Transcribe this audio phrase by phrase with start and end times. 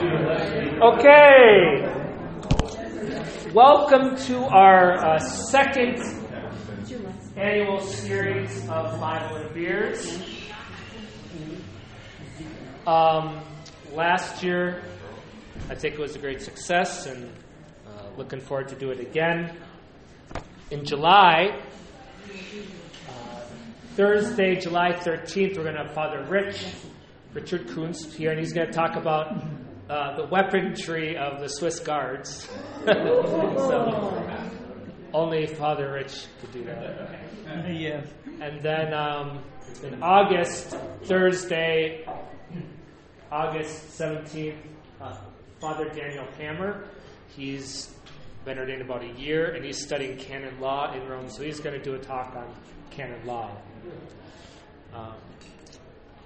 [0.00, 1.84] Okay.
[3.52, 5.98] Welcome to our uh, second
[7.36, 10.18] annual series of Bible and Beers.
[12.86, 13.42] Um,
[13.92, 14.82] last year,
[15.68, 17.30] I think it was a great success, and
[17.86, 19.54] uh, looking forward to do it again.
[20.70, 21.60] In July,
[23.06, 23.40] uh,
[23.96, 26.64] Thursday, July 13th, we're going to have Father Rich,
[27.34, 29.44] Richard Kunst here, and he's going to talk about
[29.90, 32.48] uh, the weaponry of the Swiss Guards.
[32.86, 34.30] so,
[35.12, 37.20] only Father Rich could do that.
[37.68, 38.06] Yes.
[38.40, 39.42] And then um,
[39.82, 42.06] in August, Thursday,
[43.32, 44.56] August 17th,
[45.00, 45.16] uh,
[45.60, 46.84] Father Daniel Hammer.
[47.36, 47.92] He's
[48.44, 51.76] been ordained about a year and he's studying canon law in Rome, so he's going
[51.76, 52.54] to do a talk on
[52.90, 53.56] canon law.
[54.94, 55.14] Um,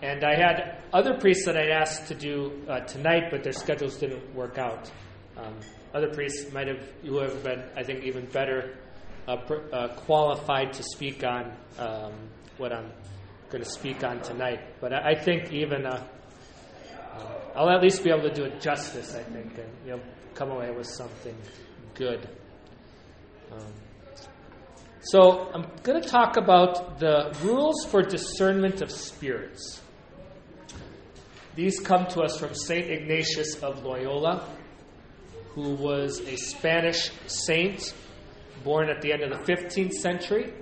[0.02, 3.96] and I had other priests that I'd asked to do uh, tonight, but their schedules
[3.96, 4.90] didn't work out.
[5.36, 5.54] Um,
[5.94, 8.76] other priests might have, who have been, I think, even better
[9.26, 12.12] uh, pr- uh, qualified to speak on um,
[12.58, 12.90] what I'm
[13.50, 14.60] going to speak on tonight.
[14.80, 16.04] But I, I think even uh,
[17.16, 19.14] uh, I'll at least be able to do it justice.
[19.14, 20.00] I think, and you know,
[20.34, 21.36] come away with something
[21.94, 22.28] good.
[23.52, 23.72] Um,
[25.00, 29.80] so I'm going to talk about the rules for discernment of spirits.
[31.54, 32.90] These come to us from St.
[32.90, 34.48] Ignatius of Loyola,
[35.50, 37.94] who was a Spanish saint
[38.64, 40.52] born at the end of the 15th century.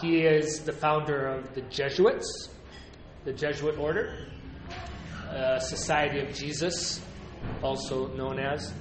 [0.00, 2.48] He is the founder of the Jesuits,
[3.24, 4.26] the Jesuit order,
[5.30, 7.00] uh, Society of Jesus,
[7.62, 8.74] also known as.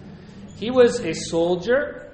[0.56, 2.12] He was a soldier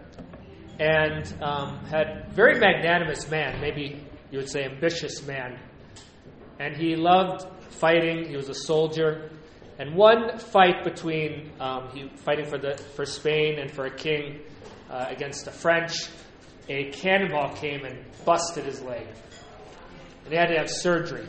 [0.78, 5.58] and um, had very magnanimous man, maybe you would say ambitious man.
[6.62, 8.30] And he loved fighting.
[8.30, 9.32] He was a soldier.
[9.80, 14.42] And one fight between um, he fighting for the for Spain and for a king
[14.88, 15.94] uh, against the French,
[16.70, 19.08] a cannonball came and busted his leg,
[20.24, 21.28] and he had to have surgery.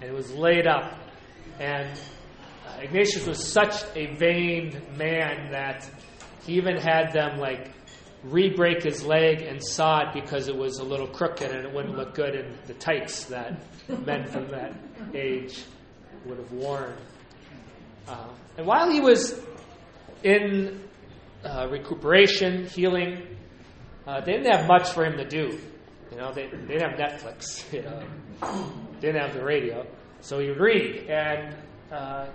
[0.00, 0.94] And it was laid up.
[1.58, 1.88] And
[2.64, 5.90] uh, Ignatius was such a vain man that
[6.46, 7.72] he even had them like
[8.24, 11.96] re-break his leg and saw it because it was a little crooked and it wouldn't
[11.96, 13.60] look good in the tights that
[14.04, 14.74] men from that
[15.14, 15.62] age
[16.24, 16.94] would have worn.
[18.08, 18.26] Uh,
[18.56, 19.40] and while he was
[20.24, 20.80] in
[21.44, 23.22] uh, recuperation, healing,
[24.06, 25.58] uh, they didn't have much for him to do.
[26.10, 27.64] You know, they, they didn't have Netflix.
[27.72, 28.02] You know,
[29.00, 29.86] didn't have the radio,
[30.20, 31.54] so he would read and
[31.92, 32.26] uh,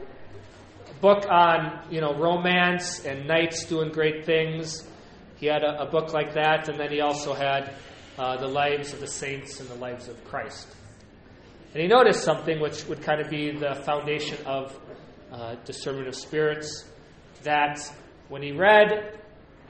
[0.90, 4.88] a book on you know romance and knights doing great things.
[5.44, 7.76] He had a, a book like that, and then he also had
[8.18, 10.74] uh, the lives of the saints and the lives of Christ.
[11.74, 14.74] And he noticed something which would kind of be the foundation of
[15.34, 16.86] uh, discernment of spirits
[17.42, 17.78] that
[18.30, 19.20] when he read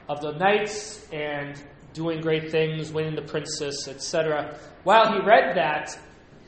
[0.08, 1.60] of the knights and
[1.92, 5.98] doing great things, winning the princess, etc., while he read that,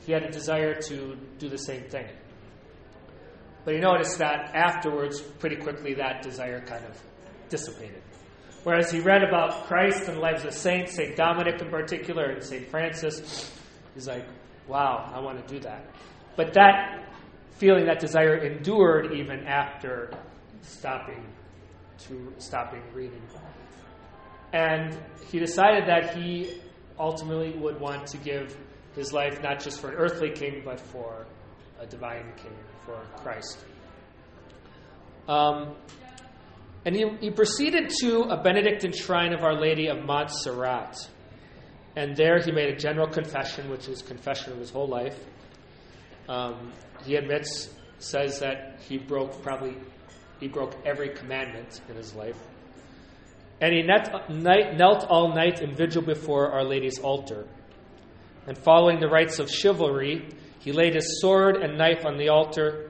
[0.05, 2.07] he had a desire to do the same thing.
[3.65, 6.97] But he noticed that afterwards, pretty quickly, that desire kind of
[7.49, 8.01] dissipated.
[8.63, 11.15] Whereas he read about Christ and the lives of saints, St.
[11.15, 12.67] Dominic in particular, and St.
[12.67, 13.51] Francis,
[13.93, 14.25] he's like,
[14.67, 15.85] wow, I want to do that.
[16.35, 17.07] But that
[17.57, 20.11] feeling, that desire endured even after
[20.61, 21.25] stopping
[21.99, 23.21] to stopping reading.
[24.53, 24.97] And
[25.31, 26.61] he decided that he
[26.99, 28.57] ultimately would want to give
[28.95, 31.25] his life not just for an earthly king, but for
[31.79, 33.59] a divine king, for Christ.
[35.27, 35.75] Um,
[36.87, 40.95] and he, he proceeded to a Benedictine shrine of Our Lady of Montserrat.
[41.97, 45.19] And there he made a general confession, which is confession of his whole life.
[46.29, 46.71] Um,
[47.03, 49.75] he admits, says that he broke probably,
[50.39, 52.39] he broke every commandment in his life.
[53.59, 57.49] And he knelt, knelt all night in vigil before Our Lady's altar.
[58.47, 62.86] And following the rites of chivalry, he laid his sword and knife on the altar,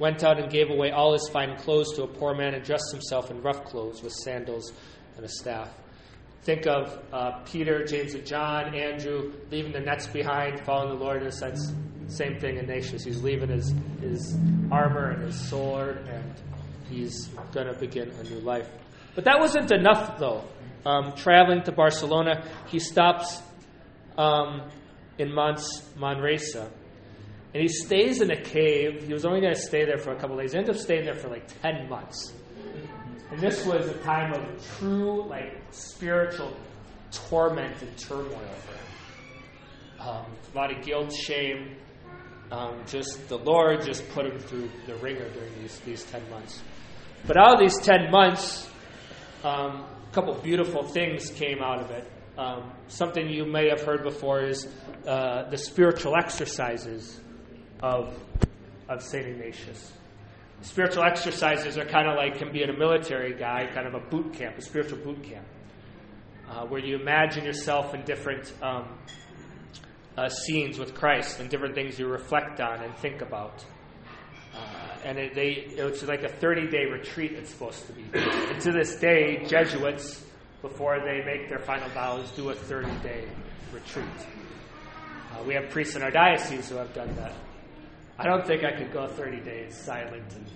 [0.00, 2.90] went out and gave away all his fine clothes to a poor man, and dressed
[2.90, 4.72] himself in rough clothes with sandals
[5.16, 5.68] and a staff.
[6.42, 11.20] Think of uh, Peter, James, and John, Andrew leaving their nets behind, following the Lord
[11.20, 11.72] in a sense.
[12.08, 13.04] Same thing in Ignatius.
[13.04, 14.36] He's leaving his, his
[14.72, 16.34] armor and his sword, and
[16.88, 18.68] he's going to begin a new life.
[19.14, 20.44] But that wasn't enough, though.
[20.86, 23.42] Um, traveling to Barcelona, he stops
[24.16, 24.62] um,
[25.18, 26.70] in Mons, Manresa.
[27.52, 29.04] And he stays in a cave.
[29.06, 30.52] He was only going to stay there for a couple days.
[30.52, 32.32] He ended up staying there for like 10 months.
[33.30, 36.56] And this was a time of true, like, spiritual
[37.12, 40.08] torment and turmoil for him.
[40.08, 41.76] Um, a lot of guilt, shame,
[42.52, 46.60] Um, just the Lord just put him through the wringer during these, these 10 months.
[47.24, 48.68] But out of these 10 months,
[49.44, 52.10] um, a couple beautiful things came out of it.
[52.36, 54.66] Um, something you may have heard before is
[55.06, 57.20] uh, the spiritual exercises
[57.82, 58.14] of,
[58.88, 59.26] of St.
[59.26, 59.92] Ignatius.
[60.62, 64.00] Spiritual exercises are kind of like, can be in a military guy, kind of a
[64.00, 65.46] boot camp, a spiritual boot camp,
[66.50, 68.86] uh, where you imagine yourself in different um,
[70.18, 73.64] uh, scenes with Christ and different things you reflect on and think about.
[74.54, 74.58] Uh,
[75.04, 78.04] and it, they, it's like a 30 day retreat, it's supposed to be.
[78.12, 80.22] And to this day, Jesuits,
[80.60, 83.24] before they make their final vows, do a 30 day
[83.72, 84.04] retreat.
[85.32, 87.32] Uh, we have priests in our diocese who have done that.
[88.20, 90.46] I don't think I could go 30 days silent and.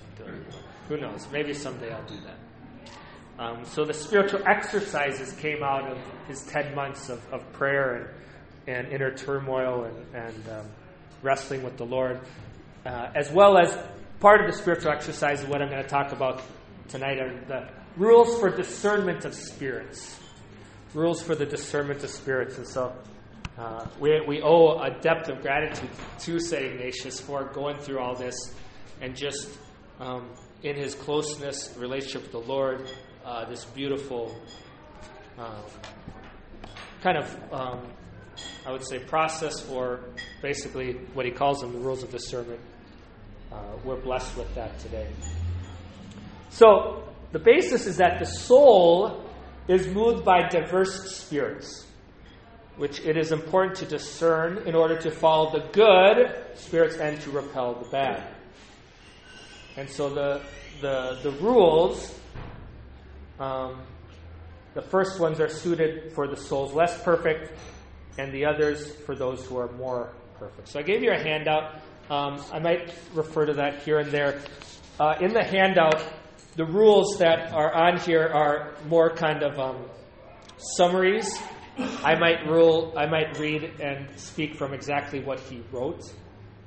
[0.88, 1.26] Who knows?
[1.32, 3.42] Maybe someday I'll do that.
[3.42, 8.14] Um, so the spiritual exercises came out of his 10 months of, of prayer
[8.66, 10.66] and, and inner turmoil and, and um,
[11.22, 12.20] wrestling with the Lord,
[12.84, 13.76] uh, as well as
[14.20, 16.42] part of the spiritual exercise of what I'm going to talk about
[16.88, 20.20] tonight are the rules for discernment of spirits.
[20.92, 22.58] Rules for the discernment of spirits.
[22.58, 22.92] And so
[23.56, 25.90] uh, we, we owe a depth of gratitude
[26.20, 26.64] to St.
[26.64, 28.34] Ignatius for going through all this
[29.00, 29.48] and just
[30.00, 30.28] um,
[30.64, 32.88] in his closeness, relationship with the Lord,
[33.24, 34.36] uh, this beautiful
[35.38, 35.60] uh,
[37.00, 37.86] kind of, um,
[38.66, 40.00] I would say, process, or
[40.42, 42.60] basically what he calls them the rules of discernment.
[43.52, 45.08] Uh, we're blessed with that today.
[46.50, 49.24] So, the basis is that the soul
[49.68, 51.86] is moved by diverse spirits
[52.76, 57.30] which it is important to discern in order to follow the good spirits and to
[57.30, 58.26] repel the bad.
[59.76, 60.40] And so the
[60.80, 62.18] the the rules,
[63.38, 63.80] um,
[64.74, 67.52] the first ones are suited for the souls less perfect,
[68.18, 70.68] and the others for those who are more perfect.
[70.68, 71.80] So I gave you a handout.
[72.10, 74.40] Um, I might refer to that here and there.
[75.00, 76.02] Uh, in the handout,
[76.56, 79.84] the rules that are on here are more kind of um,
[80.76, 81.40] summaries
[81.78, 86.02] I might rule, I might read and speak from exactly what he wrote,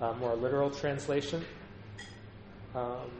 [0.02, 1.46] uh, more literal translation.
[2.76, 3.12] Um,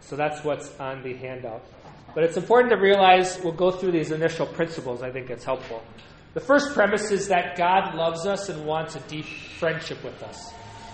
[0.00, 1.64] so that's what's on the handout.
[2.14, 5.02] But it's important to realize we'll go through these initial principles.
[5.02, 5.82] I think it's helpful.
[6.34, 9.26] The first premise is that God loves us and wants a deep
[9.58, 10.52] friendship with us.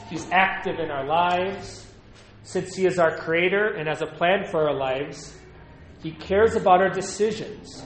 [0.09, 1.87] He's active in our lives.
[2.45, 5.37] Since He is our creator and has a plan for our lives,
[6.03, 7.85] He cares about our decisions.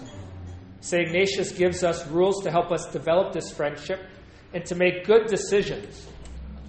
[0.87, 1.09] St.
[1.09, 4.07] Ignatius gives us rules to help us develop this friendship
[4.55, 6.07] and to make good decisions.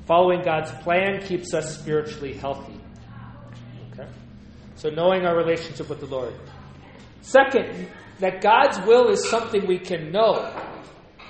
[0.07, 2.81] Following God's plan keeps us spiritually healthy.
[3.93, 4.09] Okay?
[4.73, 6.33] So, knowing our relationship with the Lord.
[7.21, 10.51] Second, that God's will is something we can know.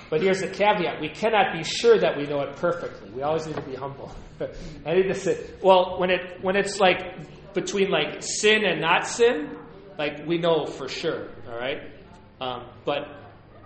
[0.08, 3.10] But here's a caveat we cannot be sure that we know it perfectly.
[3.10, 4.10] We always need to be humble.
[4.86, 9.06] I need to say, well, when, it, when it's like between like sin and not
[9.06, 9.58] sin,
[9.98, 11.97] like we know for sure, all right?
[12.40, 13.08] Um, but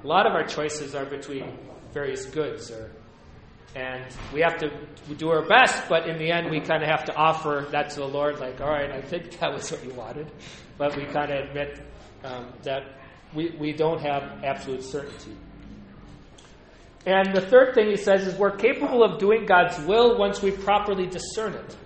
[0.02, 1.58] a lot of our choices are between
[1.92, 2.90] various goods, or,
[3.74, 4.70] and we have to
[5.16, 5.88] do our best.
[5.88, 8.40] But in the end, we kind of have to offer that to the Lord.
[8.40, 10.30] Like, all right, I think that was what you wanted,
[10.78, 11.80] but we kind of admit
[12.24, 12.84] um, that
[13.34, 15.36] we, we don't have absolute certainty.
[17.04, 20.52] And the third thing he says is we're capable of doing God's will once we
[20.52, 21.76] properly discern it.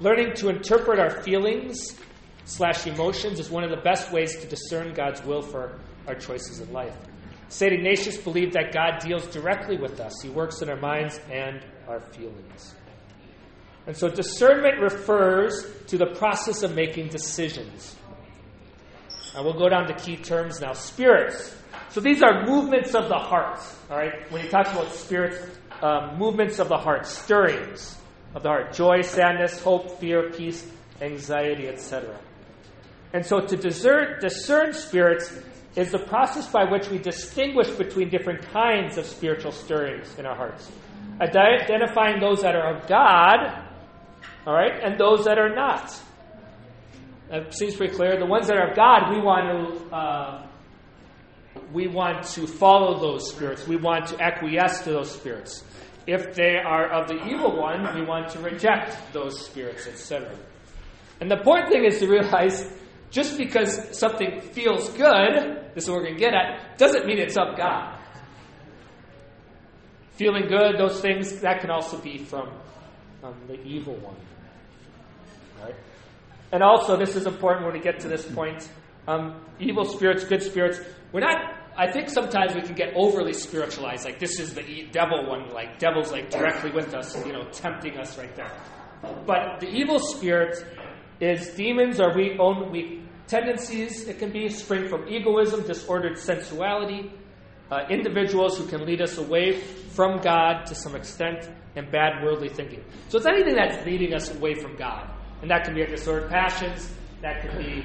[0.00, 1.98] Learning to interpret our feelings
[2.46, 6.60] slash emotions is one of the best ways to discern God's will for our choices
[6.60, 6.96] in life.
[7.48, 7.72] St.
[7.72, 12.00] Ignatius believed that God deals directly with us, He works in our minds and our
[12.00, 12.74] feelings.
[13.86, 17.96] And so discernment refers to the process of making decisions.
[19.34, 20.72] And we'll go down to key terms now.
[20.72, 21.54] Spirits.
[21.90, 23.60] So these are movements of the heart.
[23.90, 24.30] All right.
[24.32, 25.36] When he talks about spirits,
[25.82, 27.98] um, movements of the heart, stirrings
[28.34, 30.66] of the heart, joy, sadness, hope, fear, peace,
[31.00, 32.18] anxiety, etc.
[33.12, 35.32] And so to discern, discern spirits
[35.76, 40.36] is the process by which we distinguish between different kinds of spiritual stirrings in our
[40.36, 40.70] hearts.
[41.20, 43.64] Identifying those that are of God,
[44.46, 45.94] all right, and those that are not.
[47.30, 48.18] That seems pretty clear.
[48.18, 50.46] The ones that are of God, we want to uh,
[51.72, 53.66] we want to follow those spirits.
[53.66, 55.64] We want to acquiesce to those spirits.
[56.06, 60.36] If they are of the evil one, we want to reject those spirits, etc.
[61.20, 62.70] And the important thing is to realize
[63.14, 67.18] just because something feels good, this is what we're going to get at, doesn't mean
[67.18, 67.96] it's of God.
[70.16, 72.50] Feeling good, those things, that can also be from
[73.22, 74.16] um, the evil one.
[75.62, 75.76] Right?
[76.50, 78.68] And also, this is important when we get to this point
[79.06, 80.80] um, evil spirits, good spirits.
[81.12, 85.26] We're not I think sometimes we can get overly spiritualized, like this is the devil
[85.26, 88.52] one, like devil's like directly with us, you know, tempting us right there.
[89.26, 90.64] But the evil spirit
[91.20, 94.06] is demons or we own weak tendencies.
[94.08, 97.12] It can be spring from egoism, disordered sensuality,
[97.70, 102.48] uh, individuals who can lead us away from God to some extent, and bad worldly
[102.48, 102.84] thinking.
[103.08, 105.10] So it's anything that's leading us away from God,
[105.42, 106.92] and that can be our disordered passions.
[107.22, 107.84] That can be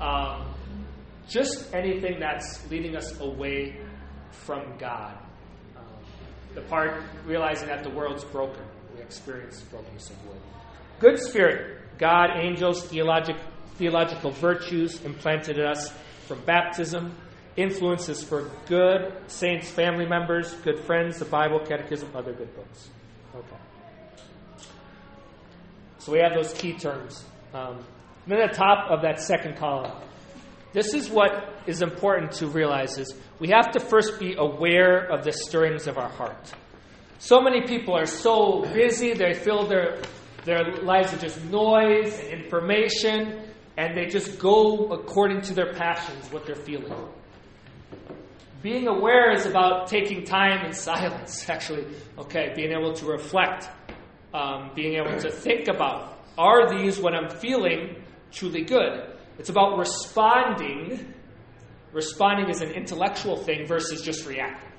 [0.00, 0.54] um,
[1.28, 3.80] just anything that's leading us away
[4.30, 5.16] from God.
[6.54, 8.62] The part realizing that the world's broken,
[8.94, 10.36] we experience brokenness of will.
[10.98, 13.36] Good spirit, God, angels, theologic,
[13.82, 15.92] theological virtues implanted in us
[16.28, 17.12] from baptism,
[17.56, 22.88] influences for good, saints, family members, good friends, the Bible, catechism, other good books.
[23.34, 23.56] Okay.
[25.98, 27.24] So we have those key terms.
[27.52, 27.84] Um,
[28.28, 29.90] then at the top of that second column,
[30.72, 35.24] this is what is important to realize is we have to first be aware of
[35.24, 36.52] the stirrings of our heart.
[37.18, 40.00] So many people are so busy, they fill their,
[40.44, 46.30] their lives with just noise and information, and they just go according to their passions,
[46.32, 46.94] what they're feeling.
[48.62, 51.84] Being aware is about taking time in silence, actually.
[52.18, 53.68] Okay, being able to reflect,
[54.32, 59.04] um, being able to think about are these what I'm feeling truly good?
[59.38, 61.12] It's about responding.
[61.92, 64.70] Responding is an intellectual thing versus just reacting.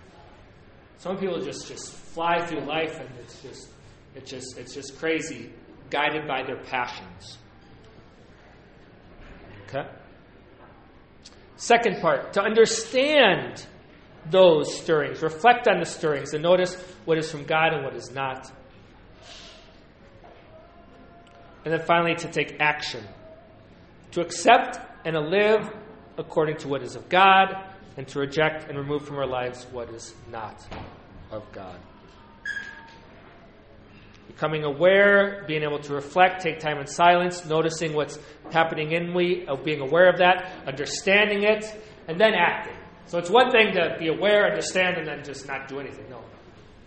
[0.97, 3.69] Some people just, just fly through life and it's just
[4.15, 5.51] it's just it's just crazy,
[5.89, 7.37] guided by their passions.
[11.55, 13.65] Second part, to understand
[14.29, 16.75] those stirrings, reflect on the stirrings, and notice
[17.05, 18.51] what is from God and what is not.
[21.65, 23.03] And then finally, to take action
[24.13, 25.69] to accept and to live
[26.17, 27.55] according to what is of God,
[27.97, 30.63] and to reject and remove from our lives what is not
[31.31, 31.75] of God.
[34.27, 38.17] Becoming aware, being able to reflect, take time in silence, noticing what's
[38.51, 41.65] happening in me, of being aware of that, understanding it,
[42.07, 42.75] and then acting.
[43.05, 46.05] So it's one thing to be aware, understand, and then just not do anything.
[46.09, 46.21] No.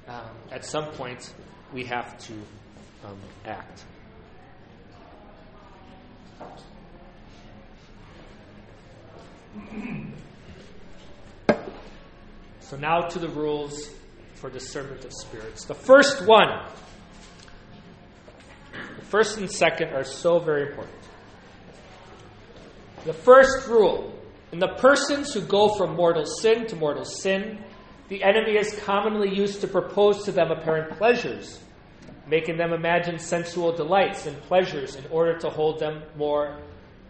[0.09, 1.33] Um, at some point,
[1.73, 2.33] we have to
[3.05, 3.85] um, act.
[12.61, 13.91] So now to the rules
[14.35, 15.65] for discernment of spirits.
[15.65, 16.67] The first one,
[18.99, 20.97] the first and second are so very important.
[23.05, 24.13] The first rule
[24.53, 27.63] in the persons who go from mortal sin to mortal sin,
[28.09, 31.61] the enemy is commonly used to propose to them apparent pleasures,
[32.27, 36.59] making them imagine sensual delights and pleasures in order to hold them more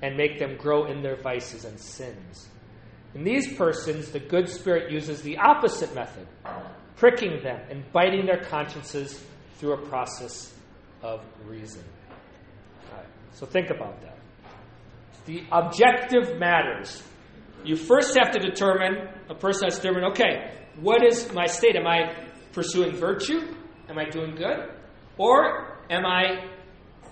[0.02, 2.49] and make them grow in their vices and sins.
[3.14, 6.26] In these persons, the good spirit uses the opposite method,
[6.96, 9.23] pricking them and biting their consciences
[9.56, 10.52] through a process
[11.02, 11.84] of reason.
[12.92, 14.18] Right, so think about that.
[15.26, 17.02] The objective matters.
[17.64, 21.74] You first have to determine, a person has to determine, okay, what is my state?
[21.74, 22.14] Am I
[22.52, 23.40] pursuing virtue?
[23.88, 24.70] Am I doing good?
[25.18, 26.48] Or am I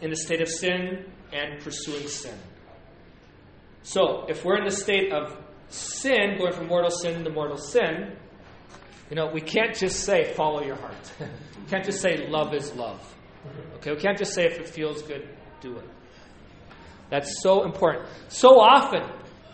[0.00, 2.38] in a state of sin and pursuing sin?
[3.82, 5.36] So, if we're in the state of
[5.68, 8.16] sin, going from mortal sin to mortal sin,
[9.10, 11.12] you know, we can't just say follow your heart.
[11.68, 13.13] can't just say love is love.
[13.76, 15.28] Okay, we can't just say if it feels good,
[15.60, 15.88] do it.
[17.10, 18.06] That's so important.
[18.28, 19.02] So often,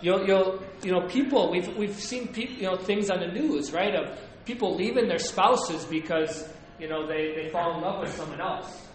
[0.00, 3.94] you'll, you'll you know, people we've we've seen you know things on the news, right?
[3.94, 8.40] Of people leaving their spouses because you know they, they fall in love with someone
[8.40, 8.86] else,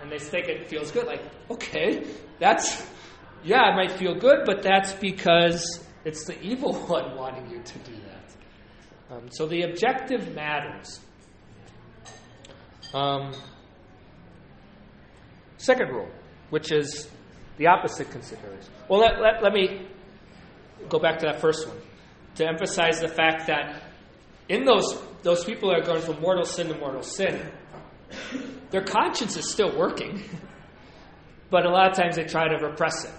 [0.00, 1.06] and they think it feels good.
[1.06, 2.04] Like, okay,
[2.38, 2.86] that's
[3.44, 7.78] yeah, it might feel good, but that's because it's the evil one wanting you to
[7.80, 9.14] do that.
[9.14, 11.00] Um, so the objective matters.
[12.92, 13.32] Um,
[15.64, 16.08] second rule,
[16.50, 17.08] which is
[17.56, 18.70] the opposite consideration.
[18.88, 19.86] Well, let, let, let me
[20.88, 21.76] go back to that first one
[22.36, 23.82] to emphasize the fact that
[24.48, 27.40] in those, those people that are going from mortal sin to mortal sin,
[28.70, 30.22] their conscience is still working,
[31.50, 33.12] but a lot of times they try to repress it.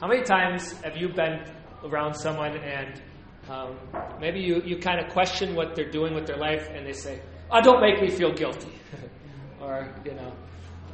[0.00, 1.44] How many times have you been
[1.84, 3.02] around someone and
[3.50, 3.76] um,
[4.20, 7.20] maybe you, you kind of question what they're doing with their life and they say,
[7.50, 8.72] oh, don't make me feel guilty.
[9.60, 10.32] or, you know,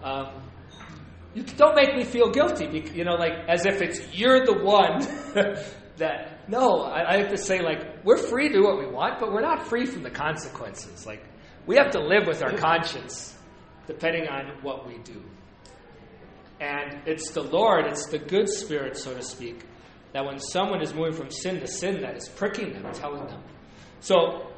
[0.03, 0.29] um,
[1.35, 5.01] you don't make me feel guilty, you know, like as if it's you're the one
[5.97, 9.21] that, no, I, I have to say, like, we're free to do what we want,
[9.21, 11.07] but we're not free from the consequences.
[11.07, 11.25] Like,
[11.67, 13.37] we have to live with our conscience
[13.87, 15.23] depending on what we do.
[16.61, 19.65] And it's the Lord, it's the good spirit, so to speak,
[20.13, 23.43] that when someone is moving from sin to sin, that is pricking them, telling them.
[24.01, 24.51] So,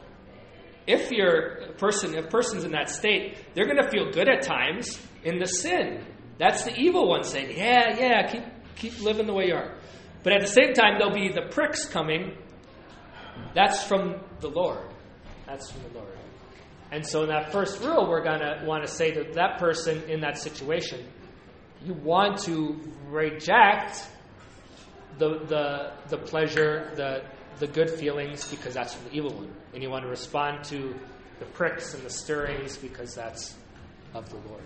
[0.86, 4.28] if you're a person, if a person's in that state, they're going to feel good
[4.28, 6.04] at times in the sin.
[6.38, 8.44] That's the evil one saying, "Yeah, yeah, keep
[8.76, 9.74] keep living the way you are."
[10.22, 12.36] But at the same time, there'll be the pricks coming.
[13.54, 14.88] That's from the Lord.
[15.46, 16.16] That's from the Lord.
[16.90, 20.02] And so, in that first rule, we're going to want to say to that person
[20.08, 21.04] in that situation,
[21.84, 24.08] you want to reject
[25.18, 27.22] the, the, the pleasure, the,
[27.58, 29.54] the good feelings, because that's from the evil one.
[29.74, 30.94] And you want to respond to
[31.38, 33.56] the pricks and the stirrings, because that's
[34.14, 34.62] of the Lord.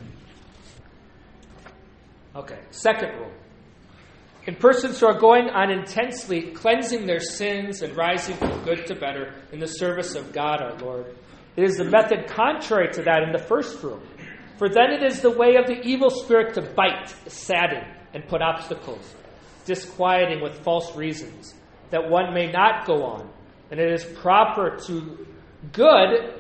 [2.35, 3.33] Okay, second rule.
[4.47, 8.95] In persons who are going on intensely cleansing their sins and rising from good to
[8.95, 11.07] better in the service of God our Lord,
[11.57, 14.01] it is the method contrary to that in the first rule.
[14.59, 17.85] For then it is the way of the evil spirit to bite, sadden,
[18.15, 19.15] and put obstacles,
[19.65, 21.55] disquieting with false reasons,
[21.91, 23.29] that one may not go on.
[23.71, 25.27] And it is proper to
[25.73, 26.35] good,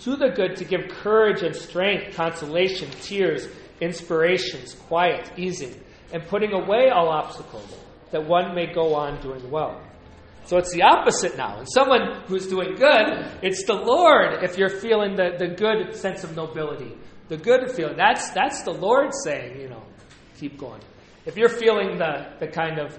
[0.00, 3.48] to the good, to give courage and strength, consolation, tears,
[3.80, 5.74] inspirations, quiet, easing,
[6.12, 7.76] and putting away all obstacles,
[8.10, 9.80] that one may go on doing well.
[10.44, 11.58] So it's the opposite now.
[11.58, 16.24] And someone who's doing good, it's the Lord if you're feeling the, the good sense
[16.24, 16.96] of nobility.
[17.28, 17.98] The good feeling.
[17.98, 19.82] That's that's the Lord saying, you know,
[20.38, 20.80] keep going.
[21.26, 22.98] If you're feeling the, the kind of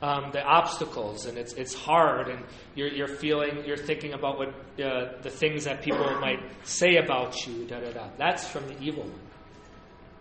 [0.00, 4.48] um, the obstacles and it's it's hard and you're you're feeling you're thinking about what
[4.82, 8.08] uh, the things that people might say about you, da da da.
[8.16, 9.20] That's from the evil one.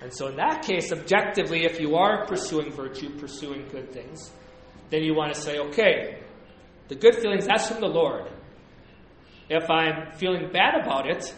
[0.01, 4.31] And so in that case, objectively, if you are pursuing virtue, pursuing good things,
[4.89, 6.19] then you want to say, okay,
[6.87, 8.29] the good feelings, that's from the Lord.
[9.49, 11.33] If I'm feeling bad about it,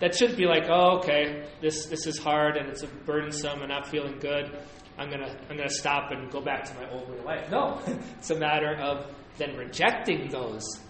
[0.00, 3.84] that shouldn't be like, oh, okay, this, this is hard and it's burdensome and I'm
[3.84, 4.56] feeling good.
[4.98, 7.50] I'm gonna I'm gonna stop and go back to my old way of life.
[7.50, 7.80] No,
[8.18, 9.06] it's a matter of
[9.38, 10.80] then rejecting those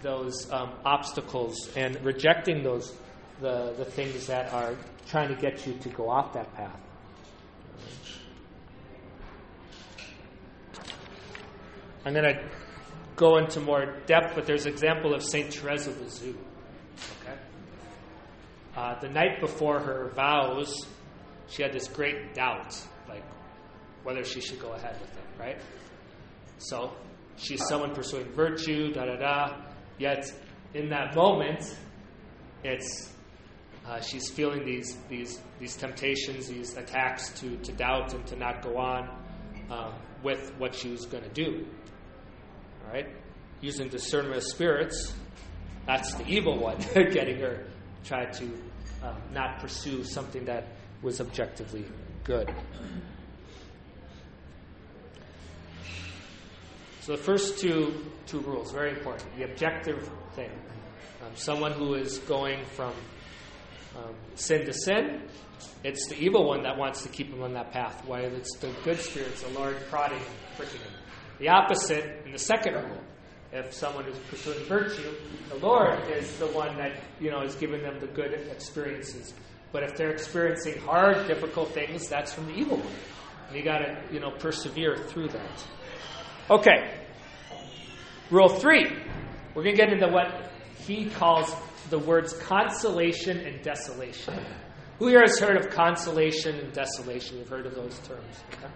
[0.00, 2.94] those um, obstacles and rejecting those
[3.44, 4.74] the the things that are
[5.06, 6.80] trying to get you to go off that path.
[12.06, 12.40] I'm gonna
[13.16, 15.52] go into more depth, but there's an example of St.
[15.52, 16.34] Therese of Lisieux.
[17.20, 17.38] Okay?
[18.76, 20.74] Uh, the night before her vows,
[21.48, 22.74] she had this great doubt,
[23.08, 23.24] like
[24.04, 25.60] whether she should go ahead with it, right?
[26.58, 26.92] So
[27.36, 29.56] she's someone pursuing virtue, da da da.
[29.98, 30.32] Yet
[30.72, 31.62] in that moment,
[32.64, 33.13] it's
[33.86, 38.62] uh, she's feeling these these these temptations, these attacks to to doubt and to not
[38.62, 39.08] go on
[39.70, 39.92] um,
[40.22, 41.66] with what she was going to do.
[42.86, 43.06] All right?
[43.60, 45.14] Using discernment of spirits,
[45.86, 47.66] that's the evil one, getting her
[48.04, 48.44] try to
[49.02, 50.68] um, not pursue something that
[51.02, 51.84] was objectively
[52.24, 52.52] good.
[57.00, 59.36] So the first two two rules very important.
[59.36, 60.50] The objective thing.
[61.22, 62.92] Um, someone who is going from
[63.96, 65.22] um, sin to sin,
[65.82, 68.04] it's the evil one that wants to keep him on that path.
[68.06, 70.92] While it's the good spirits, the Lord prodding him, pricking him.
[71.38, 73.02] The opposite in the second rule.
[73.52, 75.14] If someone is pursuing virtue,
[75.48, 79.32] the Lord is the one that you know is giving them the good experiences.
[79.70, 82.94] But if they're experiencing hard, difficult things, that's from the evil one.
[83.48, 85.64] And you got to you know persevere through that.
[86.50, 86.94] Okay.
[88.30, 88.86] Rule three.
[89.54, 90.50] We're going to get into what
[90.84, 91.54] he calls
[91.90, 94.34] the words consolation and desolation.
[94.98, 97.38] Who here has heard of consolation and desolation?
[97.38, 98.36] You've heard of those terms.
[98.52, 98.72] Okay?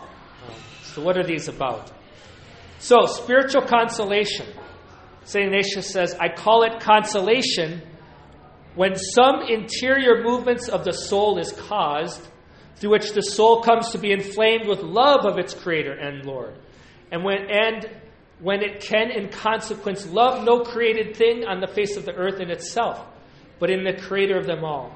[0.00, 1.90] Um, so, what are these about?
[2.78, 4.46] So, spiritual consolation.
[5.24, 5.46] St.
[5.46, 7.82] Ignatius says, I call it consolation
[8.74, 12.20] when some interior movements of the soul is caused,
[12.76, 16.58] through which the soul comes to be inflamed with love of its Creator and Lord.
[17.10, 17.88] And when, and
[18.44, 22.38] when it can, in consequence, love no created thing on the face of the earth
[22.38, 23.04] in itself,
[23.58, 24.94] but in the Creator of them all.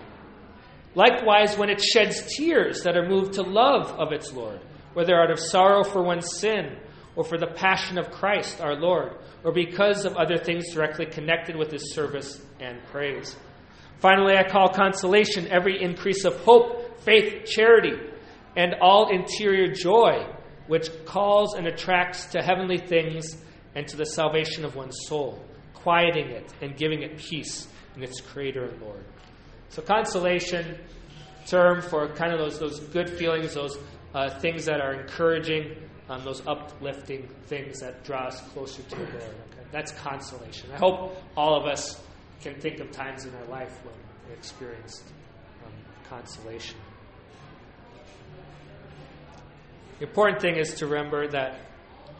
[0.94, 4.60] Likewise, when it sheds tears that are moved to love of its Lord
[4.98, 6.76] whether out of sorrow for one's sin,
[7.14, 9.12] or for the passion of Christ our Lord,
[9.44, 13.36] or because of other things directly connected with his service and praise.
[14.00, 17.94] Finally, I call consolation every increase of hope, faith, charity,
[18.56, 20.26] and all interior joy,
[20.68, 23.36] which calls and attracts to heavenly things
[23.74, 25.42] and to the salvation of one's soul,
[25.74, 29.04] quieting it and giving it peace in its Creator and Lord.
[29.70, 30.78] So, consolation,
[31.46, 33.76] term for kind of those, those good feelings, those
[34.14, 35.76] uh, things that are encouraging,
[36.08, 39.14] um, those uplifting things that draw us closer to the Lord.
[39.14, 39.66] Okay?
[39.70, 40.70] That's consolation.
[40.72, 42.00] I hope all of us
[42.40, 43.94] can think of times in our life when
[44.28, 45.04] we experienced
[45.64, 45.72] um,
[46.08, 46.76] consolation.
[49.98, 51.60] The important thing is to remember that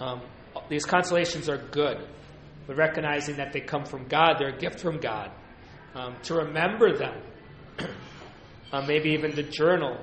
[0.00, 0.20] Um,
[0.68, 1.98] these consolations are good,
[2.66, 5.30] but recognizing that they come from God, they're a gift from God.
[5.94, 7.20] Um, to remember them,
[8.72, 9.98] uh, maybe even to journal,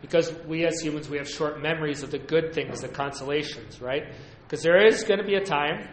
[0.00, 4.12] because we as humans, we have short memories of the good things, the consolations, right?
[4.42, 5.88] Because there is going to be a time,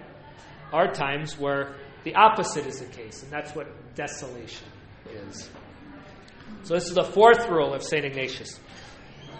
[0.71, 4.67] our times, where the opposite is the case, and that's what desolation
[5.29, 5.49] is.
[6.63, 8.05] So, this is the fourth rule of St.
[8.05, 8.59] Ignatius.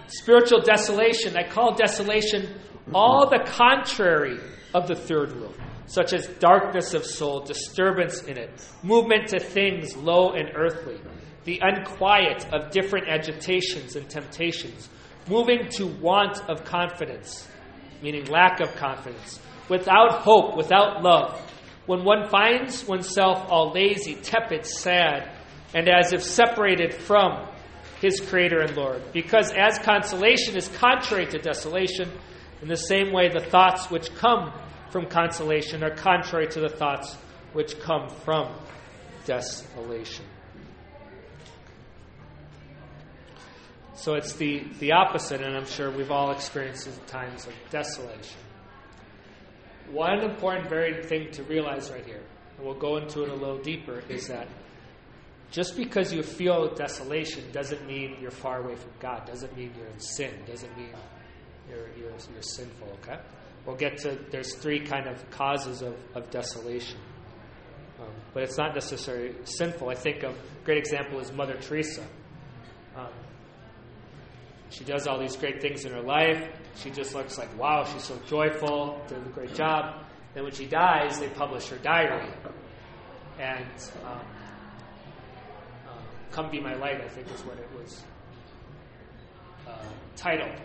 [0.08, 2.60] Spiritual desolation, I call desolation
[2.94, 4.40] all the contrary
[4.74, 5.54] of the third rule,
[5.88, 8.52] such as darkness of soul, disturbance in it,
[8.84, 11.00] movement to things low and earthly,
[11.46, 14.90] the unquiet of different agitations and temptations,
[15.28, 17.48] moving to want of confidence,
[18.04, 19.40] meaning lack of confidence,
[19.70, 21.40] without hope, without love.
[21.88, 25.32] When one finds oneself all lazy, tepid, sad,
[25.74, 27.48] and as if separated from
[28.06, 29.02] his Creator and Lord.
[29.12, 32.12] Because as consolation is contrary to desolation,
[32.62, 34.54] in the same way the thoughts which come
[34.92, 37.16] from consolation are contrary to the thoughts
[37.54, 38.54] which come from
[39.26, 40.26] desolation.
[43.96, 48.38] So it's the, the opposite, and I'm sure we've all experienced times of desolation.
[49.90, 52.22] One important very thing to realize right here,
[52.58, 54.48] and we'll go into it a little deeper, is that
[55.56, 59.88] just because you feel desolation doesn't mean you're far away from God, doesn't mean you're
[59.88, 60.90] in sin, doesn't mean
[61.70, 63.18] you're, you're, you're sinful, okay?
[63.66, 67.00] We'll get to, there's three kind of causes of, of desolation.
[68.02, 69.88] Um, but it's not necessarily sinful.
[69.88, 72.06] I think a great example is Mother Teresa.
[72.98, 73.08] Um,
[74.70, 76.50] she does all these great things in her life.
[76.76, 80.04] She just looks like, wow, she's so joyful, did a great job.
[80.34, 82.30] Then when she dies, they publish her diary.
[83.40, 83.70] And
[84.06, 84.20] um,
[86.36, 88.04] Come Be My Light, I think is what it was
[89.68, 89.72] uh,
[90.16, 90.60] titled.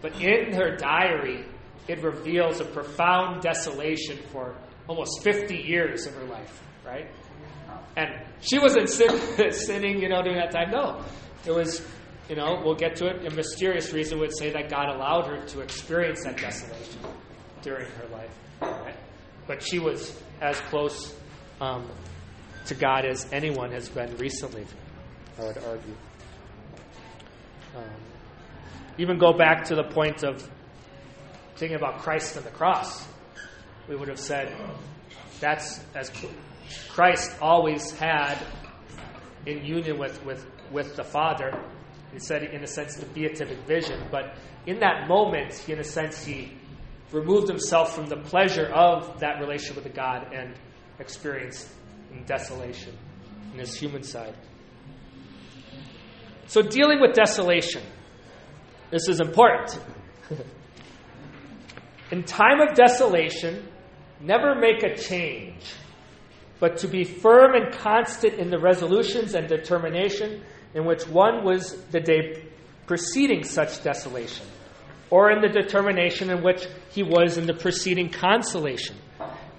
[0.00, 1.46] But in her diary,
[1.86, 4.56] it reveals a profound desolation for
[4.88, 7.08] almost 50 years of her life, right?
[7.96, 8.08] And
[8.40, 10.70] she wasn't sin- sinning, you know, during that time.
[10.70, 11.04] No.
[11.46, 11.86] It was
[12.28, 13.26] you know, we'll get to it.
[13.26, 17.00] A mysterious reason would say that God allowed her to experience that desolation
[17.62, 18.38] during her life.
[18.60, 18.96] Right?
[19.46, 21.14] But she was as close
[21.60, 21.88] um,
[22.66, 24.64] to God as anyone has been recently,
[25.38, 25.96] I would argue.
[27.76, 27.84] Um,
[28.98, 30.48] even go back to the point of
[31.56, 33.06] thinking about Christ and the cross.
[33.88, 34.54] We would have said
[35.40, 36.12] that's as
[36.88, 38.38] Christ always had
[39.46, 41.58] in union with, with, with the Father
[42.12, 44.06] he said, in a sense, the beatific vision.
[44.10, 44.34] But
[44.66, 46.52] in that moment, in a sense, he
[47.10, 50.54] removed himself from the pleasure of that relationship with the God and
[50.98, 51.68] experienced
[52.26, 52.96] desolation
[53.52, 54.34] in his human side.
[56.46, 57.82] So, dealing with desolation,
[58.90, 59.78] this is important.
[62.10, 63.68] in time of desolation,
[64.20, 65.62] never make a change,
[66.60, 70.42] but to be firm and constant in the resolutions and determination
[70.74, 72.44] in which one was the day
[72.86, 74.46] preceding such desolation,
[75.10, 78.96] or in the determination in which he was in the preceding consolation.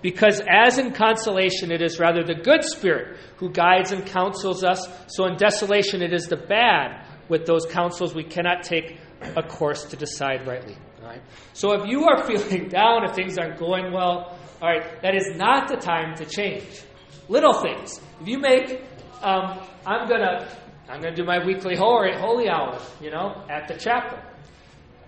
[0.04, 4.88] Because as in consolation, it is rather the good spirit who guides and counsels us,
[5.08, 9.00] so in desolation, it is the bad with those counsels we cannot take
[9.38, 10.78] a course to decide rightly.
[11.02, 11.22] Right?
[11.54, 15.36] So if you are feeling down, if things aren't going well, all right, that is
[15.36, 16.84] not the time to change.
[17.30, 18.02] Little things.
[18.22, 18.82] If you make,
[19.22, 20.48] um, I'm to
[20.90, 24.20] I'm to do my weekly holy, holy hour, you know, at the chapel.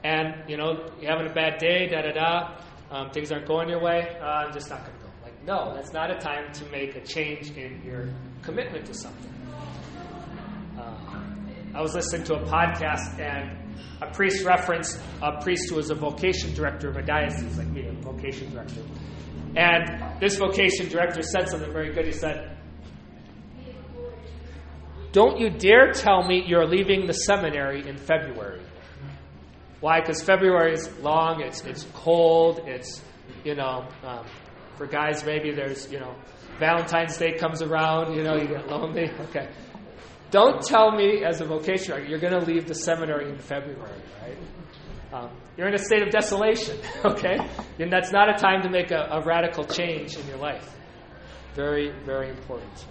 [0.03, 2.57] And, you know, you're having a bad day, da da da,
[2.91, 5.11] um, things aren't going your way, uh, I'm just not going to go.
[5.23, 8.09] Like, no, that's not a time to make a change in your
[8.41, 9.31] commitment to something.
[10.77, 11.21] Uh,
[11.73, 15.95] I was listening to a podcast, and a priest referenced a priest who was a
[15.95, 18.81] vocation director of a diocese, like me, a vocation director.
[19.55, 22.05] And this vocation director said something very good.
[22.05, 22.57] He said,
[25.11, 28.61] don't you dare tell me you're leaving the seminary in February.
[29.85, 29.99] Why?
[29.99, 33.03] Because February is long, it's, it's cold, it's,
[33.43, 34.25] you know, um,
[34.77, 36.15] for guys, maybe there's, you know,
[36.59, 39.11] Valentine's Day comes around, you know, you get lonely.
[39.29, 39.47] Okay.
[40.31, 44.37] Don't tell me as a vocation you're going to leave the seminary in February, right?
[45.13, 47.37] Um, you're in a state of desolation, okay?
[47.77, 50.67] And that's not a time to make a, a radical change in your life.
[51.53, 52.87] Very, very important.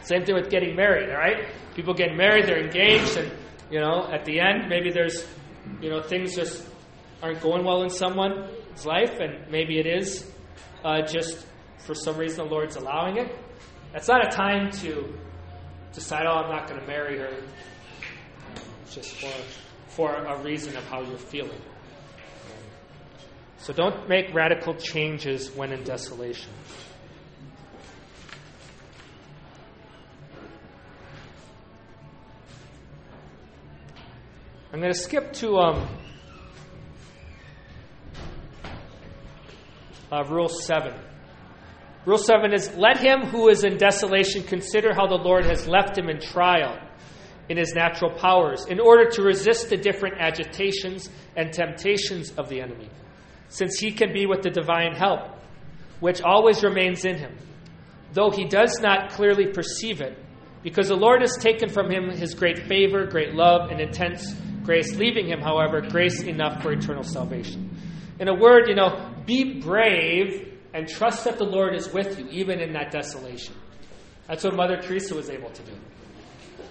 [0.00, 1.46] Same thing with getting married, all right?
[1.74, 3.30] People get married, they're engaged, and,
[3.70, 5.26] you know, at the end, maybe there's,
[5.80, 6.66] you know, things just
[7.22, 10.30] aren't going well in someone's life, and maybe it is
[10.84, 11.46] uh, just
[11.78, 13.34] for some reason the Lord's allowing it.
[13.92, 15.14] That's not a time to
[15.92, 17.42] decide, oh, I'm not going to marry her
[18.90, 19.32] just for,
[19.88, 21.60] for a reason of how you're feeling.
[23.58, 26.50] So don't make radical changes when in desolation.
[34.76, 35.88] I'm going to skip to um,
[40.12, 40.92] uh, Rule 7.
[42.04, 45.96] Rule 7 is Let him who is in desolation consider how the Lord has left
[45.96, 46.78] him in trial
[47.48, 52.60] in his natural powers in order to resist the different agitations and temptations of the
[52.60, 52.90] enemy,
[53.48, 55.38] since he can be with the divine help,
[56.00, 57.34] which always remains in him,
[58.12, 60.18] though he does not clearly perceive it,
[60.62, 64.34] because the Lord has taken from him his great favor, great love, and intense
[64.66, 67.70] grace, leaving him, however, grace enough for eternal salvation.
[68.18, 72.26] In a word, you know, be brave and trust that the Lord is with you,
[72.30, 73.54] even in that desolation.
[74.26, 75.72] That's what Mother Teresa was able to do.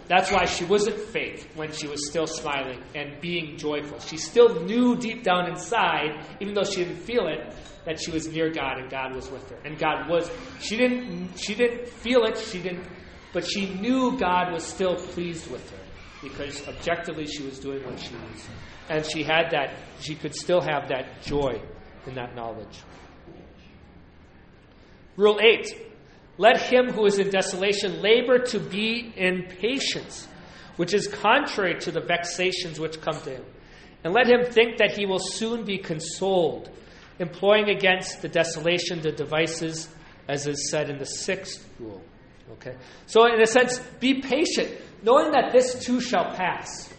[0.08, 4.00] That's why she wasn't fake when she was still smiling and being joyful.
[4.00, 7.56] She still knew deep down inside, even though she didn't feel it,
[7.86, 9.58] that she was near God and God was with her.
[9.66, 10.30] And God was.
[10.60, 11.38] She didn't.
[11.38, 12.38] She didn't feel it.
[12.38, 12.86] She didn't.
[13.34, 15.85] But she knew God was still pleased with her
[16.26, 18.48] because objectively she was doing what she was.
[18.90, 21.62] And she had that, she could still have that joy
[22.08, 22.80] in that knowledge.
[25.16, 25.76] Rule 8
[26.38, 30.28] Let him who is in desolation labor to be in patience,
[30.78, 33.46] which is contrary to the vexations which come to him.
[34.04, 36.70] And let him think that he will soon be consoled,
[37.20, 39.88] employing against the desolation the devices,
[40.28, 42.02] as is said in the sixth rule.
[42.54, 42.76] Okay?
[43.06, 44.72] So, in a sense, be patient
[45.06, 46.92] knowing that this too shall pass.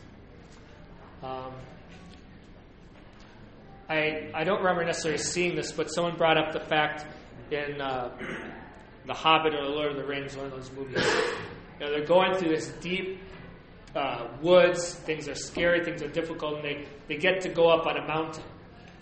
[1.25, 1.53] Um,
[3.89, 7.05] I, I don't remember necessarily seeing this, but someone brought up the fact
[7.51, 8.17] in uh,
[9.07, 11.05] The Hobbit or The Lord of the Rings, one of those movies.
[11.79, 13.19] You know, they're going through this deep
[13.97, 17.87] uh, woods, things are scary, things are difficult, and they, they get to go up
[17.87, 18.45] on a mountain.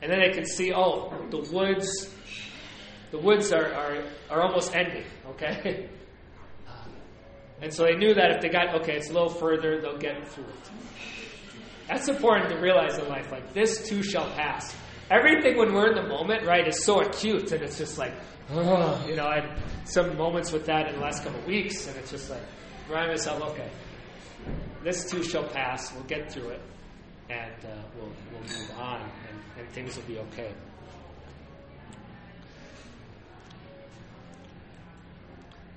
[0.00, 2.10] And then they can see, oh, the woods,
[3.10, 5.90] the woods are, are, are almost ending, okay?
[7.60, 10.26] And so they knew that if they got, okay, it's a little further, they'll get
[10.28, 10.70] through it.
[11.88, 13.30] That's important to realize in life.
[13.30, 14.74] Like, this too shall pass.
[15.10, 18.12] Everything when we're in the moment, right, is so acute, and it's just like,
[18.50, 21.86] oh, you know, I had some moments with that in the last couple of weeks,
[21.86, 22.40] and it's just like,
[22.88, 23.68] remind myself, okay,
[24.82, 26.60] this too shall pass, we'll get through it,
[27.28, 30.52] and uh, we'll, we'll move on, and, and things will be okay.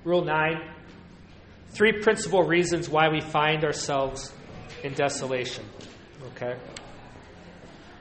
[0.04, 0.74] Rule 9
[1.70, 4.32] three principal reasons why we find ourselves
[4.82, 5.64] in desolation.
[6.32, 6.56] Okay?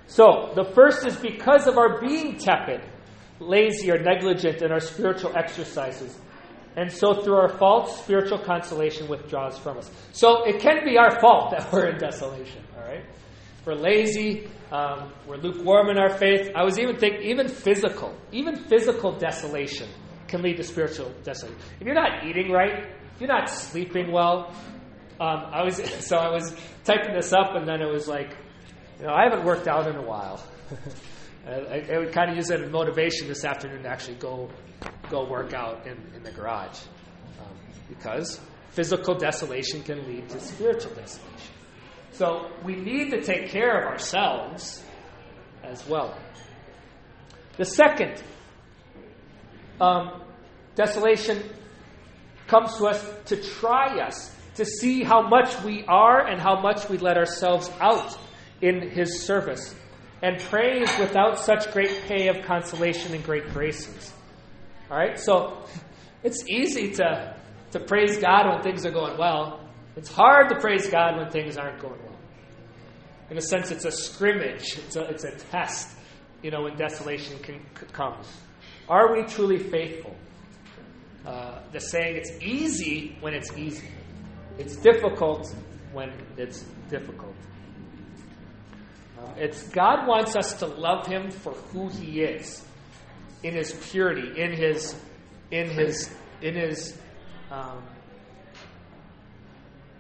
[0.08, 2.82] So, the first is because of our being tepid,
[3.39, 6.17] lazy, or negligent in our spiritual exercises.
[6.77, 9.91] And so, through our faults, spiritual consolation withdraws from us.
[10.13, 13.03] So, it can be our fault that we're in desolation, all right?
[13.65, 16.51] We're lazy, um, we're lukewarm in our faith.
[16.56, 19.89] I was even thinking, even physical, even physical desolation
[20.30, 21.60] can lead to spiritual desolation.
[21.80, 22.86] If you're not eating right,
[23.17, 24.53] if you're not sleeping well,
[25.19, 28.38] um, I was so I was typing this up, and then it was like,
[28.99, 30.45] you know, I haven't worked out in a while.
[31.47, 34.51] I, I, would kind of use it as motivation this afternoon to actually go
[35.10, 36.77] go work out in, in the garage,
[37.39, 37.56] um,
[37.89, 41.53] because physical desolation can lead to spiritual desolation.
[42.12, 44.84] So we need to take care of ourselves
[45.63, 46.15] as well.
[47.58, 48.21] The second,
[49.82, 50.21] um,
[50.75, 51.41] desolation
[52.47, 56.89] comes to us to try us, to see how much we are and how much
[56.89, 58.17] we let ourselves out
[58.62, 59.75] in His service,
[60.21, 64.13] and praise without such great pay of consolation and great graces.
[64.89, 65.19] All right?
[65.19, 65.65] So
[66.23, 67.36] it's easy to,
[67.71, 69.60] to praise God when things are going well.
[69.95, 72.17] It's hard to praise God when things aren't going well.
[73.29, 75.95] In a sense, it's a scrimmage, it's a, it's a test,
[76.41, 77.60] you know, when desolation can,
[77.91, 78.27] comes.
[78.88, 80.15] Are we truly faithful?
[81.25, 83.88] Uh, the saying it's easy when it's easy.
[84.58, 85.53] It's difficult
[85.91, 87.36] when it's difficult.
[89.19, 92.63] Uh, it's God wants us to love Him for who He is,
[93.43, 94.95] in His purity, in His,
[95.51, 96.10] in His,
[96.41, 96.97] in His,
[97.51, 97.84] um,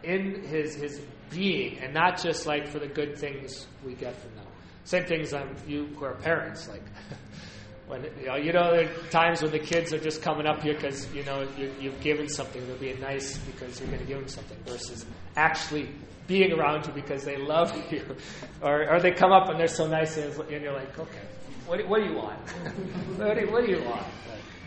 [0.03, 4.35] in His His being, and not just like for the good things we get from
[4.35, 4.45] them.
[4.85, 6.83] Same things on you who are parents, like.
[7.87, 10.61] When you know, you know, there are times when the kids are just coming up
[10.61, 12.65] here because you know you, you've given something.
[12.67, 15.05] They're being nice because you're going to give them something, versus
[15.37, 15.89] actually
[16.27, 18.03] being around you because they love you,
[18.61, 21.21] or, or they come up and they're so nice and, you're like, okay,
[21.65, 22.37] what, what do you want?
[23.17, 24.05] what, do, what, do, you want?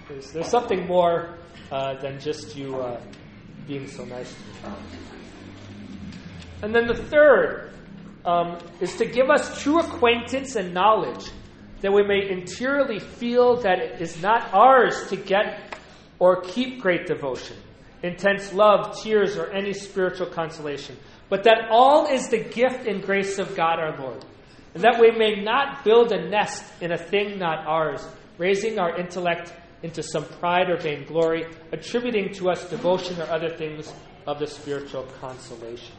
[0.08, 1.34] There's, there's something more
[1.70, 3.00] uh, than just you uh,
[3.66, 4.34] being so nice.
[6.62, 7.72] And then the third
[8.24, 11.30] um, is to give us true acquaintance and knowledge
[11.80, 15.78] that we may interiorly feel that it is not ours to get
[16.18, 17.56] or keep great devotion,
[18.02, 20.96] intense love, tears, or any spiritual consolation,
[21.28, 24.24] but that all is the gift and grace of God our Lord,
[24.74, 28.98] and that we may not build a nest in a thing not ours, raising our
[28.98, 33.92] intellect into some pride or vainglory, attributing to us devotion or other things
[34.26, 35.94] of the spiritual consolation.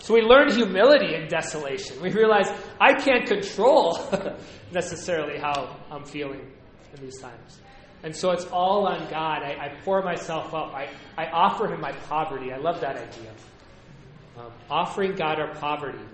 [0.00, 2.00] So we learn humility in desolation.
[2.00, 2.48] We realize
[2.80, 3.98] I can't control
[4.72, 6.50] necessarily how I'm feeling
[6.94, 7.60] in these times.
[8.02, 9.42] And so it's all on God.
[9.42, 10.72] I, I pour myself up.
[10.72, 12.52] I, I offer Him my poverty.
[12.52, 13.32] I love that idea.
[14.36, 16.04] Um, offering God our poverty.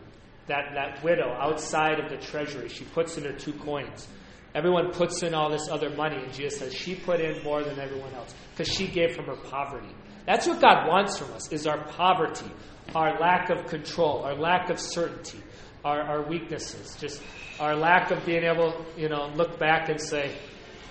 [0.46, 4.06] That, that widow outside of the treasury, she puts in her two coins.
[4.54, 7.78] Everyone puts in all this other money, and Jesus says she put in more than
[7.80, 9.88] everyone else because she gave from her poverty.
[10.26, 12.50] That's what God wants from us: is our poverty,
[12.94, 15.40] our lack of control, our lack of certainty,
[15.84, 17.22] our, our weaknesses, just
[17.60, 20.36] our lack of being able, you know, look back and say,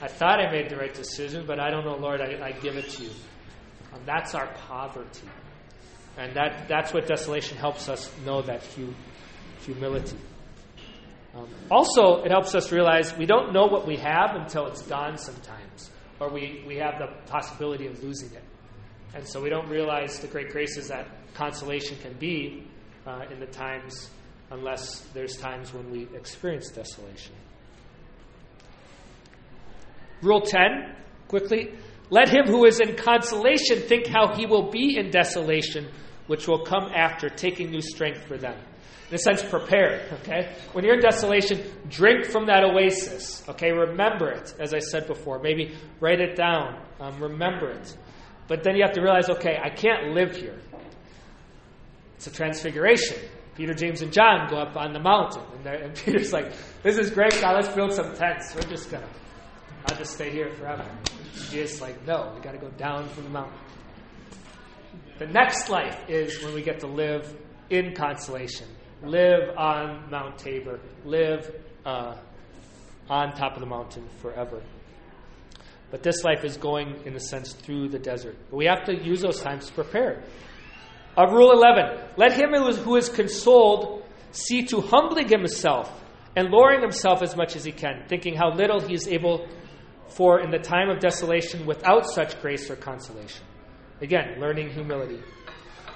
[0.01, 2.75] I thought I made the right decision, but I don't know, Lord, I, I give
[2.75, 3.11] it to you.
[3.93, 5.27] Um, that's our poverty.
[6.17, 8.93] And that, that's what desolation helps us know that hu-
[9.61, 10.17] humility.
[11.35, 15.17] Um, also, it helps us realize we don't know what we have until it's gone
[15.17, 18.43] sometimes, or we, we have the possibility of losing it.
[19.15, 22.63] And so we don't realize the great graces that consolation can be
[23.05, 24.09] uh, in the times
[24.51, 27.33] unless there's times when we experience desolation.
[30.21, 30.95] Rule 10,
[31.27, 31.73] quickly.
[32.09, 35.89] Let him who is in consolation think how he will be in desolation,
[36.27, 38.55] which will come after, taking new strength for them.
[39.09, 40.55] In a sense, prepare, okay?
[40.71, 43.71] When you're in desolation, drink from that oasis, okay?
[43.71, 45.39] Remember it, as I said before.
[45.39, 47.97] Maybe write it down, um, remember it.
[48.47, 50.59] But then you have to realize, okay, I can't live here.
[52.15, 53.17] It's a transfiguration.
[53.55, 55.43] Peter, James, and John go up on the mountain.
[55.57, 58.55] And, and Peter's like, this is great, God, let's build some tents.
[58.55, 59.03] We're just to
[59.85, 60.85] I'll just stay here forever.
[61.49, 63.59] Jesus like, no, we got to go down from the mountain.
[65.19, 67.35] The next life is when we get to live
[67.69, 68.67] in consolation,
[69.03, 71.53] live on Mount Tabor, live
[71.85, 72.15] uh,
[73.09, 74.61] on top of the mountain forever.
[75.91, 78.37] But this life is going, in a sense, through the desert.
[78.49, 80.23] But we have to use those times to prepare.
[81.17, 85.91] Uh, rule 11 Let him who is consoled see to humbling himself
[86.35, 89.47] and lowering himself as much as he can, thinking how little he is able
[90.07, 93.45] for in the time of desolation without such grace or consolation.
[94.01, 95.21] Again, learning humility.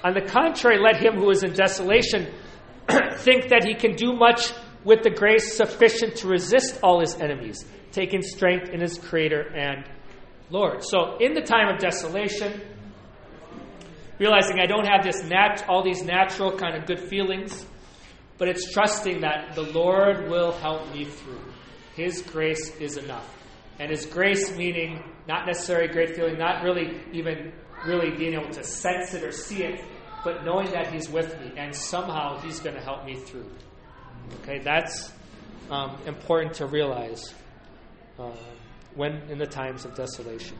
[0.03, 2.27] On the contrary, let him who is in desolation
[3.15, 4.53] think that he can do much
[4.83, 9.83] with the grace sufficient to resist all his enemies, taking strength in his Creator and
[10.49, 10.83] Lord.
[10.83, 12.61] So, in the time of desolation,
[14.19, 17.65] realizing I don't have this nat- all these natural kind of good feelings,
[18.37, 21.41] but it's trusting that the Lord will help me through.
[21.95, 23.27] His grace is enough.
[23.79, 27.51] And His grace meaning not necessarily great feeling, not really even
[27.85, 29.83] really being able to sense it or see it,
[30.23, 33.49] but knowing that He's with me and somehow He's going to help me through.
[34.41, 35.11] Okay, that's
[35.69, 37.33] um, important to realize
[38.19, 38.31] uh,
[38.95, 40.57] when in the times of desolation.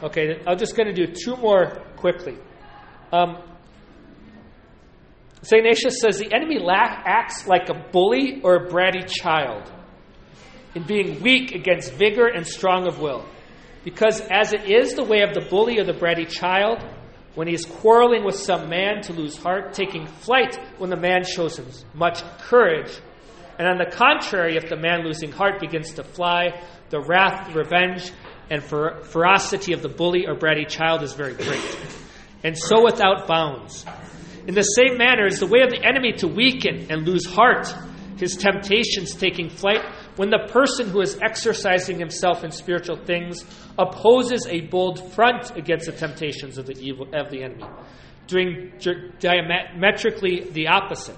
[0.00, 2.38] Okay, I'm just going to do two more quickly.
[3.12, 3.42] Um,
[5.42, 5.58] St.
[5.58, 9.72] Ignatius says the enemy acts like a bully or a bratty child
[10.76, 13.24] in being weak against vigor and strong of will.
[13.82, 16.84] Because as it is the way of the bully or the bratty child,
[17.34, 21.24] when he is quarreling with some man to lose heart, taking flight when the man
[21.24, 22.92] shows him much courage,
[23.58, 27.58] and on the contrary, if the man losing heart begins to fly, the wrath, the
[27.58, 28.12] revenge,
[28.50, 31.78] and fer- ferocity of the bully or bratty child is very great,
[32.44, 33.84] and so without bounds.
[34.46, 37.72] In the same manner is the way of the enemy to weaken and lose heart,
[38.16, 39.84] his temptations taking flight,
[40.16, 43.44] when the person who is exercising himself in spiritual things
[43.78, 47.64] opposes a bold front against the temptations of the evil of the enemy,
[48.26, 48.72] doing
[49.20, 51.16] diametrically the opposite.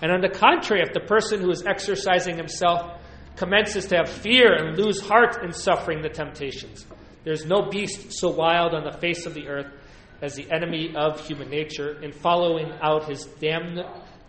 [0.00, 3.00] And on the contrary, if the person who is exercising himself
[3.38, 6.84] commences to have fear and lose heart in suffering the temptations,
[7.24, 9.72] there's no beast so wild on the face of the earth
[10.20, 13.78] as the enemy of human nature in following out his damn,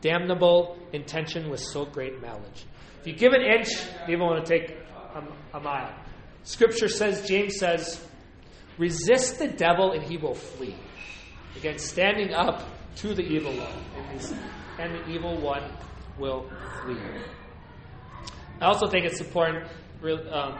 [0.01, 2.65] damnable intention with so great malice.
[3.01, 3.69] If you give an inch,
[4.05, 4.77] the evil want to take
[5.15, 5.93] a, a mile.
[6.43, 8.05] Scripture says, James says,
[8.77, 10.75] resist the devil and he will flee.
[11.55, 12.63] Again, standing up
[12.97, 14.19] to the evil one,
[14.77, 15.63] and the evil one
[16.17, 16.49] will
[16.81, 16.97] flee.
[18.62, 19.68] I also think it's important,
[20.32, 20.60] um,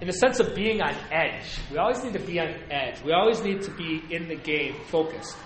[0.00, 1.44] in the sense of being on edge.
[1.70, 3.02] We always need to be on edge.
[3.02, 5.36] We always need to be in the game, focused.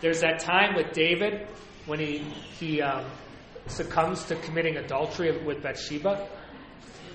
[0.00, 1.48] There's that time with David
[1.86, 2.18] when he
[2.58, 3.04] he um,
[3.66, 6.28] succumbs to committing adultery with Bathsheba.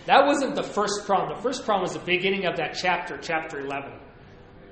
[0.05, 1.37] That wasn't the first problem.
[1.37, 3.93] The first problem was the beginning of that chapter, chapter 11,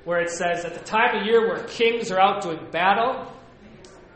[0.03, 3.31] where it says, At the time of year where kings are out doing battle,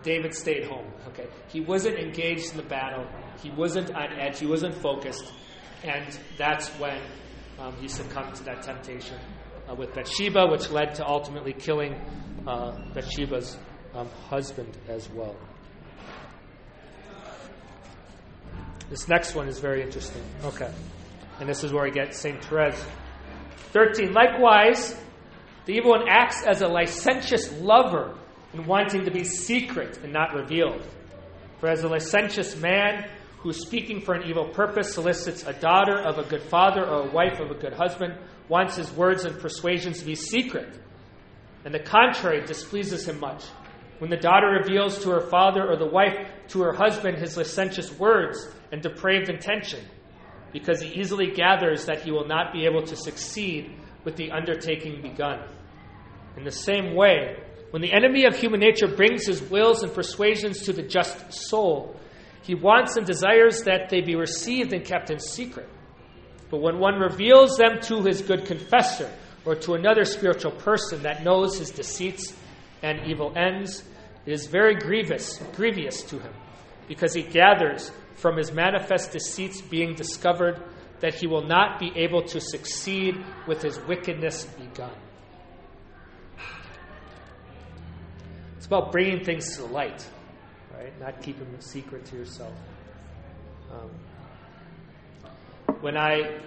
[0.04, 0.92] David stayed home.
[1.08, 3.08] Okay, he wasn't engaged in the battle.
[3.42, 4.40] He wasn't on edge.
[4.40, 5.32] He wasn't focused,
[5.84, 7.02] and that's when
[7.60, 9.18] um, he succumbed to that temptation
[9.70, 11.94] uh, with Bathsheba, which led to ultimately killing
[12.48, 13.58] uh, Bathsheba's
[13.94, 15.36] um, husband as well.
[18.90, 20.22] This next one is very interesting.
[20.44, 20.72] Okay.
[21.40, 22.44] And this is where we get St.
[22.44, 22.84] Therese.
[23.74, 24.14] 13.
[24.14, 24.96] Likewise,
[25.66, 28.16] the evil one acts as a licentious lover
[28.54, 30.86] in wanting to be secret and not revealed.
[31.60, 33.10] For as a licentious man
[33.46, 37.12] who, speaking for an evil purpose, solicits a daughter of a good father or a
[37.12, 38.12] wife of a good husband,
[38.50, 40.74] wants his words and persuasions to be secret,
[41.64, 43.44] and the contrary displeases him much.
[44.00, 47.92] When the daughter reveals to her father or the wife to her husband his licentious
[48.00, 49.86] words and depraved intention,
[50.52, 55.04] because he easily gathers that he will not be able to succeed with the undertaking
[55.04, 55.40] begun.
[56.36, 60.64] In the same way, when the enemy of human nature brings his wills and persuasions
[60.64, 61.96] to the just soul,
[62.46, 65.68] he wants and desires that they be received and kept in secret.
[66.52, 69.12] But when one reveals them to his good confessor
[69.46, 72.36] or to another spiritual person that knows his deceits
[72.84, 73.84] and evil ends,
[74.28, 76.34] it is very grievous, grievous to him,
[76.88, 80.62] because he gathers from his manifest deceits being discovered
[81.00, 83.16] that he will not be able to succeed
[83.48, 84.94] with his wickedness begun.
[88.58, 90.08] It's about bringing things to light,
[90.78, 91.00] right?
[91.00, 92.54] Not keeping them secret to yourself.
[93.72, 93.90] Um,
[95.82, 96.40] when I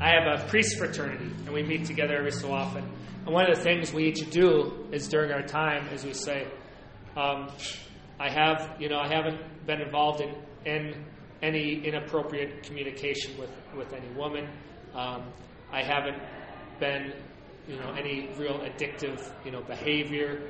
[0.00, 2.84] I have a priest fraternity, and we meet together every so often.
[3.24, 6.46] And one of the things we each do is during our time is we say,
[7.16, 7.50] um,
[8.20, 10.34] I have, you know, I haven't been involved in,
[10.64, 11.04] in
[11.42, 14.48] any inappropriate communication with, with any woman.
[14.94, 15.24] Um,
[15.72, 16.22] I haven't
[16.78, 17.12] been,
[17.66, 20.48] you know, any real addictive, you know, behavior.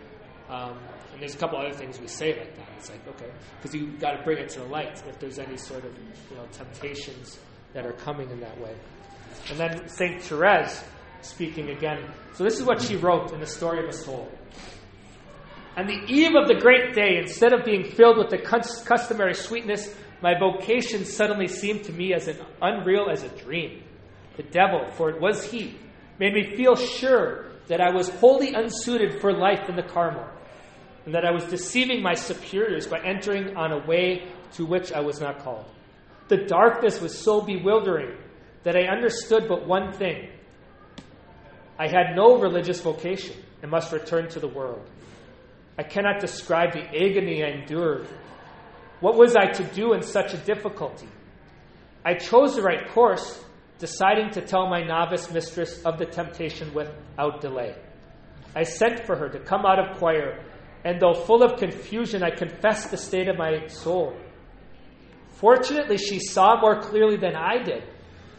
[0.51, 0.79] Um,
[1.19, 2.69] and there's a couple other things we say like that.
[2.77, 5.57] It's like, okay, because you got to bring it to the light if there's any
[5.57, 5.93] sort of,
[6.31, 7.41] you know, temptations
[7.73, 8.73] that are coming in that way.
[9.51, 10.23] And then St.
[10.23, 10.85] Therese
[11.23, 12.09] speaking again.
[12.35, 14.31] So this is what she wrote in the story of a soul.
[15.77, 19.93] On the eve of the great day, instead of being filled with the customary sweetness,
[20.23, 23.83] my vocation suddenly seemed to me as an unreal as a dream.
[24.37, 25.77] The devil, for it was he,
[26.21, 30.29] made me feel sure that I was wholly unsuited for life in the Carmel,
[31.09, 35.01] and that I was deceiving my superiors by entering on a way to which I
[35.01, 35.65] was not called.
[36.29, 38.15] The darkness was so bewildering
[38.63, 40.29] that I understood but one thing
[41.79, 44.87] I had no religious vocation and must return to the world.
[45.79, 48.07] I cannot describe the agony I endured.
[49.01, 51.09] What was I to do in such a difficulty?
[52.05, 53.43] I chose the right course,
[53.79, 57.77] deciding to tell my novice mistress of the temptation without delay.
[58.55, 60.45] I sent for her to come out of choir,
[60.85, 64.17] and though full of confusion, I confessed the state of my soul.
[65.31, 67.85] Fortunately, she saw more clearly than I did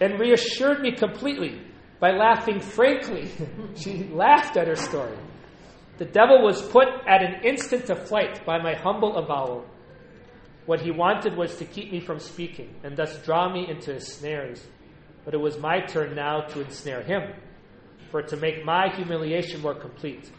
[0.02, 1.62] and reassured me completely
[2.00, 3.30] by laughing frankly.
[3.76, 5.18] she laughed at her story.
[5.98, 9.66] The devil was put at an instant to flight by my humble avowal.
[10.66, 14.08] What he wanted was to keep me from speaking and thus draw me into his
[14.08, 14.66] snares.
[15.26, 17.34] But it was my turn now to ensnare him,
[18.12, 20.32] for to make my humiliation more complete.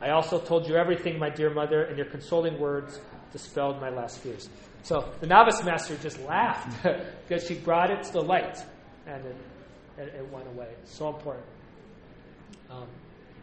[0.00, 2.98] I also told you everything, my dear mother, and your consoling words
[3.32, 4.48] dispelled my last fears.
[4.82, 6.82] So the novice master just laughed
[7.28, 8.58] because she brought it to the light
[9.06, 9.36] and it,
[9.98, 10.68] it, it went away.
[10.84, 11.46] So important.
[12.70, 12.86] Um,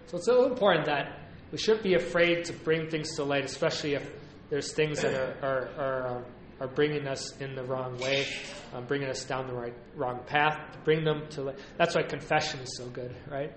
[0.07, 1.19] so it's so important that
[1.51, 4.09] we shouldn't be afraid to bring things to light, especially if
[4.49, 6.25] there's things that are, are, are, um,
[6.59, 8.25] are bringing us in the wrong way,
[8.73, 10.57] um, bringing us down the right, wrong path.
[10.73, 11.59] To bring them to light.
[11.77, 13.53] That's why confession is so good, right?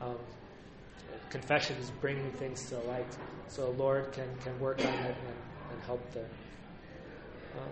[0.00, 0.16] Um,
[1.30, 3.16] confession is bringing things to light
[3.46, 5.36] so the Lord can, can work on it and,
[5.72, 6.28] and help there.
[7.56, 7.70] Um,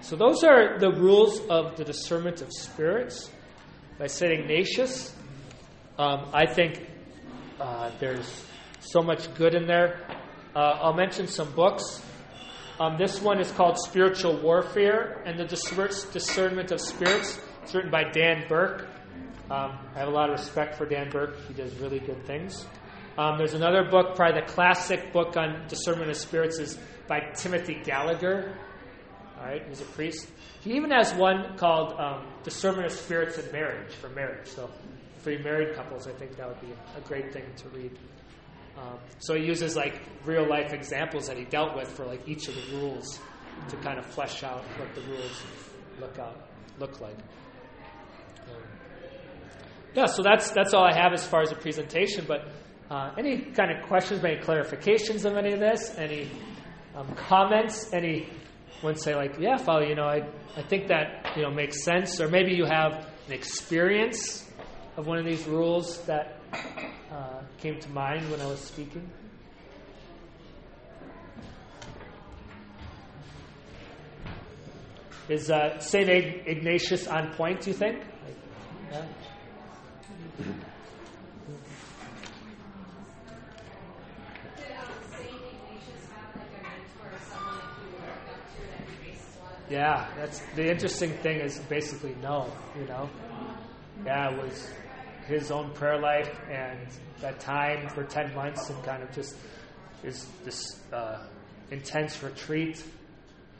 [0.00, 3.30] so those are the rules of the discernment of spirits
[3.98, 4.32] by St.
[4.32, 5.14] Ignatius.
[5.98, 6.88] Um, I think
[7.60, 8.44] uh, there's
[8.80, 10.00] so much good in there.
[10.56, 12.02] Uh, I'll mention some books.
[12.80, 17.38] Um, this one is called Spiritual Warfare and the Discernment of Spirits.
[17.62, 18.88] It's written by Dan Burke.
[19.50, 21.36] Um, I have a lot of respect for Dan Burke.
[21.48, 22.66] He does really good things.
[23.18, 26.78] Um, there's another book, probably the classic book on discernment of spirits, is
[27.08, 28.56] by Timothy Gallagher.
[29.38, 30.30] All right, he's a priest.
[30.60, 34.46] He even has one called um, Discernment of Spirits in Marriage for marriage.
[34.46, 34.70] So,
[35.18, 37.90] for married couples, I think that would be a great thing to read.
[38.78, 42.48] Um, so he uses like real life examples that he dealt with for like each
[42.48, 43.18] of the rules
[43.68, 45.42] to kind of flesh out what the rules
[46.00, 46.48] look out
[46.78, 47.16] look like.
[49.94, 52.24] Yeah, so that's that's all I have as far as a presentation.
[52.26, 52.48] But
[52.90, 56.28] uh, any kind of questions, any clarifications of any of this, any
[56.94, 58.28] um, comments, any
[58.82, 62.20] one say like, yeah, Father, you know, I I think that you know makes sense,
[62.20, 64.48] or maybe you have an experience
[64.96, 66.38] of one of these rules that
[67.12, 69.08] uh, came to mind when I was speaking.
[75.28, 76.08] Is uh, St.
[76.08, 78.02] Ignatius on point, do you think?
[78.90, 79.04] Yeah.
[89.70, 93.08] Yeah, that's the interesting thing is basically no, you know.
[94.04, 94.68] Yeah, it was
[95.28, 96.88] his own prayer life and
[97.20, 99.36] that time for 10 months and kind of just
[100.02, 101.18] is this uh,
[101.70, 102.82] intense retreat.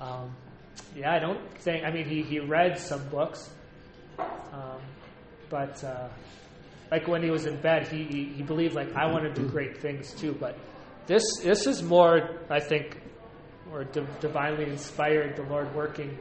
[0.01, 0.35] Um,
[0.97, 1.85] yeah, I don't think.
[1.85, 3.51] I mean, he, he read some books,
[4.19, 4.81] um,
[5.49, 6.09] but uh,
[6.91, 9.49] like when he was in bed, he, he, he believed like I want to do
[9.49, 10.37] great things too.
[10.39, 10.59] But
[11.07, 13.01] this this is more, I think,
[13.69, 13.85] more
[14.21, 15.37] divinely inspired.
[15.37, 16.19] The Lord working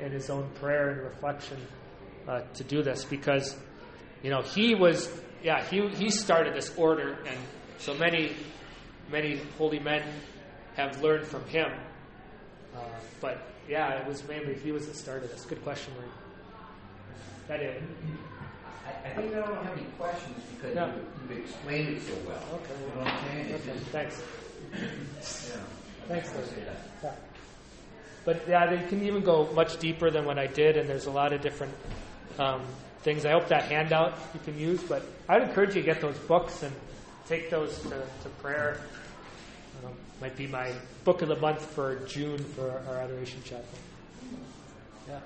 [0.00, 1.58] in His own prayer and reflection
[2.28, 3.56] uh, to do this because
[4.22, 5.10] you know he was
[5.42, 7.38] yeah he he started this order and
[7.78, 8.34] so many
[9.10, 10.02] many holy men
[10.76, 11.70] have learned from him.
[12.74, 12.80] Uh,
[13.20, 15.44] but yeah, it was mainly he was the start of this.
[15.44, 16.10] Good question, Marie.
[17.48, 17.82] That it.
[19.04, 20.86] I, I think I don't have any questions because No.
[20.86, 20.92] you,
[21.36, 22.42] you've explained it so well.
[22.54, 22.74] Okay.
[22.80, 23.46] You know what I'm saying?
[23.50, 24.22] It's Okay, just- thanks.
[25.50, 25.56] yeah.
[26.08, 26.46] Thanks, I Dave.
[26.46, 26.76] say that.
[27.02, 27.12] Yeah.
[28.24, 31.10] But yeah, they can even go much deeper than what I did, and there's a
[31.10, 31.72] lot of different
[32.38, 32.62] um,
[33.02, 33.24] things.
[33.24, 36.62] I hope that handout you can use, but I'd encourage you to get those books
[36.62, 36.72] and
[37.26, 38.80] take those to, to prayer.
[39.84, 40.72] Um, might be my
[41.04, 43.64] book of the month for June for our adoration chapel.
[45.08, 45.20] Yeah,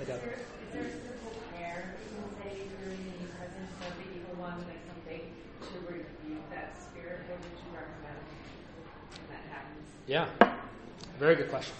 [0.00, 0.38] I doubt it.
[0.66, 4.58] Is there a simple prayer you can say during the presence of the evil one,
[4.66, 5.22] like something
[5.62, 7.22] to rebuke that spirit?
[7.30, 8.18] What would you recommend
[9.14, 9.86] when that happens?
[10.06, 10.28] Yeah,
[11.18, 11.74] very good question.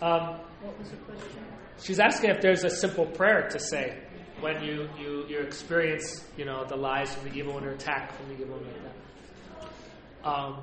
[0.00, 1.44] Um, What was the question?
[1.82, 3.98] She's asking if there's a simple prayer to say
[4.40, 8.12] when you, you, you experience, you know, the lies from the evil one or attack
[8.16, 10.28] from the evil one like that.
[10.28, 10.62] Um,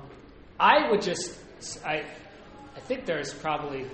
[0.58, 1.38] I would just,
[1.84, 2.04] I,
[2.76, 3.86] I think there's probably,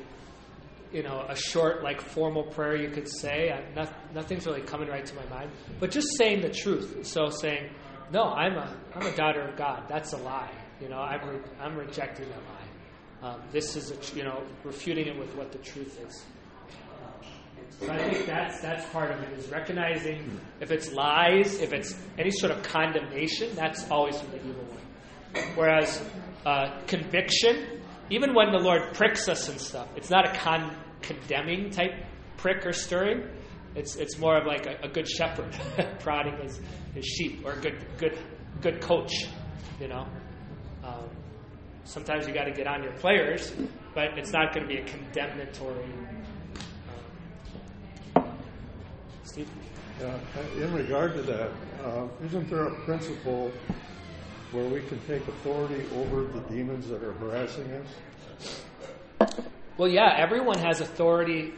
[0.92, 3.52] you know, a short, like, formal prayer you could say.
[3.74, 5.50] Not, nothing's really coming right to my mind.
[5.80, 7.06] But just saying the truth.
[7.06, 7.70] So saying,
[8.12, 9.84] no, I'm a, I'm a daughter of God.
[9.88, 10.52] That's a lie.
[10.80, 12.55] You know, I'm, re- I'm rejecting that lie.
[13.26, 16.24] Um, this is, a, you know, refuting it with what the truth is.
[17.80, 21.94] So I think that's that's part of it is recognizing if it's lies, if it's
[22.18, 25.44] any sort of condemnation, that's always from the evil one.
[25.56, 26.02] Whereas
[26.46, 31.70] uh, conviction, even when the Lord pricks us and stuff, it's not a con- condemning
[31.70, 31.92] type
[32.36, 33.28] prick or stirring.
[33.74, 35.54] It's it's more of like a, a good shepherd
[36.00, 36.60] prodding his,
[36.94, 38.18] his sheep, or a good good
[38.62, 39.12] good coach,
[39.80, 40.06] you know.
[40.84, 41.10] Um,
[41.86, 43.52] sometimes you got to get on your players,
[43.94, 45.84] but it's not going to be a condemnatory.
[48.16, 48.24] Um,
[49.24, 49.48] Steve?
[50.00, 50.18] Yeah,
[50.56, 51.50] in regard to that,
[51.82, 53.50] uh, isn't there a principle
[54.52, 58.62] where we can take authority over the demons that are harassing us?
[59.78, 61.54] Well, yeah, everyone has authority.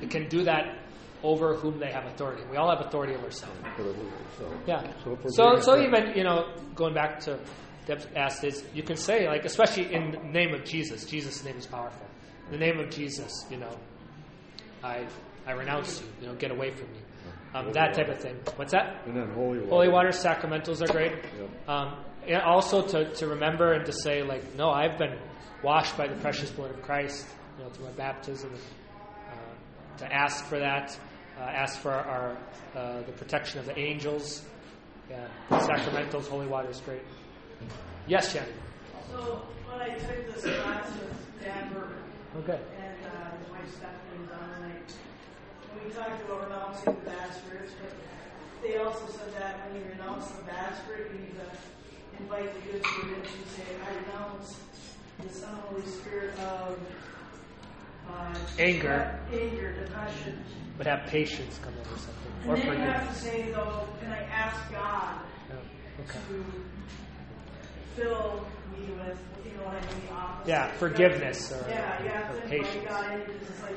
[0.00, 0.78] They can do that
[1.22, 2.42] over whom they have authority.
[2.50, 3.56] We all have authority over ourselves.
[4.38, 4.86] So, Yeah.
[5.02, 7.38] So So, so even you know, going back to
[7.88, 11.06] Deb's asked is, you can say like, especially in the name of Jesus.
[11.06, 12.06] Jesus' name is powerful.
[12.46, 13.76] In the name of Jesus, you know,
[14.84, 15.06] I
[15.46, 16.06] I renounce you.
[16.20, 16.98] You know, get away from me.
[17.54, 18.36] Um, that type of thing.
[18.56, 19.02] What's that?
[19.06, 19.70] And then holy water.
[19.70, 21.12] Holy water sacramentals are great.
[21.12, 21.68] Yep.
[21.68, 25.18] Um, and also to, to remember and to say like, no, I've been
[25.62, 27.26] washed by the precious blood of Christ,
[27.56, 28.52] you know, through my baptism.
[29.30, 30.98] Uh, to ask for that,
[31.38, 32.36] uh, ask for our
[32.76, 34.44] uh, the protection of the angels.
[35.08, 37.00] Yeah, sacramentals, holy water is great.
[38.06, 38.48] Yes, Shannon.
[39.10, 41.96] So when I took this class with Dan Burke
[42.38, 42.60] Okay.
[42.80, 44.82] and uh, his wife Stephanie and Don and
[45.84, 47.92] we talked about renouncing the spirits, but
[48.62, 52.84] they also said that when you renounce the spirit, you need to invite the good
[52.84, 53.24] spirit.
[53.24, 54.60] You say, I renounce
[55.22, 56.78] this unholy spirit of
[58.10, 59.20] uh, Anger.
[59.32, 60.38] anger, depression.
[60.76, 62.32] But have patience come or something.
[62.42, 65.18] And Or then you have to say, though, can I ask God
[65.50, 65.56] Yeah.
[66.04, 66.18] Okay.
[66.28, 66.44] to
[67.98, 70.48] fill me with, you know what I mean, the opposite.
[70.48, 72.88] Yeah, forgiveness or- yeah, you have or to invite patience.
[72.88, 73.76] God in because it's like,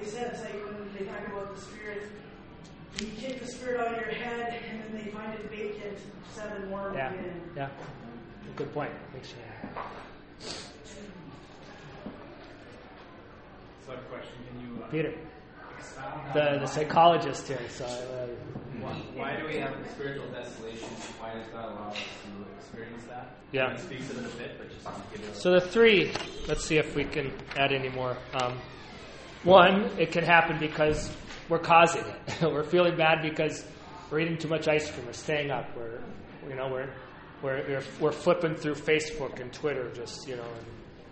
[0.00, 2.02] they said it's like when they talk about the spirit,
[3.00, 5.98] you kick the spirit out of your head and then they find it vacant,
[6.34, 7.12] seven more Yeah.
[7.12, 7.40] again.
[7.56, 7.68] Yeah.
[8.56, 8.90] Good point.
[9.12, 9.76] Thanks, Shannon.
[13.86, 14.32] sub question.
[14.50, 15.14] Can you uh, Peter,
[16.34, 17.60] the, the psychologist here.
[17.68, 18.26] So, uh,
[18.86, 20.88] why, why do we have spiritual desolation?
[21.18, 23.36] Why does God allow us to experience that?
[23.52, 23.72] Yeah.
[23.72, 26.12] It speaks to it a bit, but just give it so the three.
[26.46, 28.16] Let's see if we can add any more.
[28.34, 28.58] Um,
[29.42, 31.10] one, it can happen because
[31.48, 32.42] we're causing it.
[32.42, 33.64] we're feeling bad because
[34.10, 35.06] we're eating too much ice cream.
[35.06, 35.76] We're staying up.
[35.76, 36.00] We're,
[36.48, 36.90] you know, we're
[37.42, 40.66] we're we're, we're flipping through Facebook and Twitter, just you know, and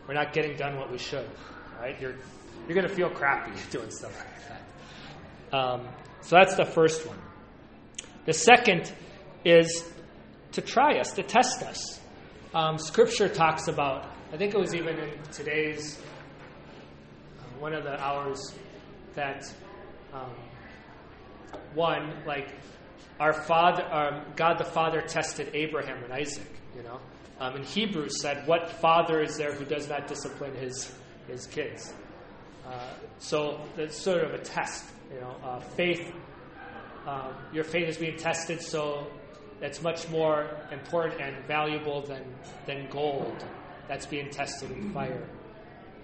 [0.06, 1.28] we're not getting done what we should.
[1.80, 2.00] Right?
[2.00, 2.14] You're
[2.66, 4.48] you're going to feel crappy doing stuff like
[5.50, 5.56] that.
[5.56, 5.88] Um,
[6.20, 7.18] so that's the first one.
[8.26, 8.92] The second
[9.44, 9.84] is
[10.52, 12.00] to try us, to test us.
[12.54, 15.98] Um, scripture talks about, I think it was even in today's,
[17.38, 18.54] uh, one of the hours,
[19.14, 19.52] that
[20.12, 20.30] um,
[21.74, 22.48] one, like,
[23.20, 27.00] our father, um, God the Father tested Abraham and Isaac, you know.
[27.40, 30.92] Um, and Hebrews said, What father is there who does not discipline his,
[31.28, 31.92] his kids?
[32.66, 35.36] Uh, so it's sort of a test, you know.
[35.44, 36.12] Uh, faith,
[37.06, 39.06] um, your faith is being tested, so
[39.60, 42.24] that's much more important and valuable than,
[42.66, 43.44] than gold
[43.88, 45.28] that's being tested in fire.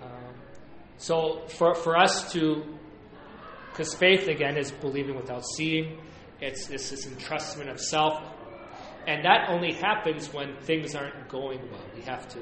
[0.03, 0.35] Um,
[0.99, 2.65] so for, for us to,
[3.71, 5.99] because faith again is believing without seeing,
[6.41, 8.23] it's this, this entrustment of self,
[9.07, 11.83] and that only happens when things aren't going well.
[11.95, 12.39] We have to,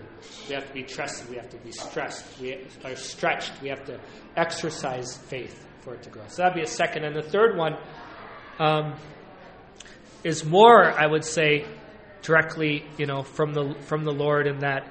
[0.48, 1.30] we have to be trusted.
[1.30, 2.38] We have to be stressed.
[2.40, 3.52] We are stretched.
[3.62, 4.00] We have to
[4.36, 6.24] exercise faith for it to grow.
[6.26, 7.04] So that'd be a second.
[7.04, 7.76] And the third one
[8.58, 8.94] um,
[10.24, 11.66] is more, I would say,
[12.22, 14.86] directly, you know, from the from the Lord, in that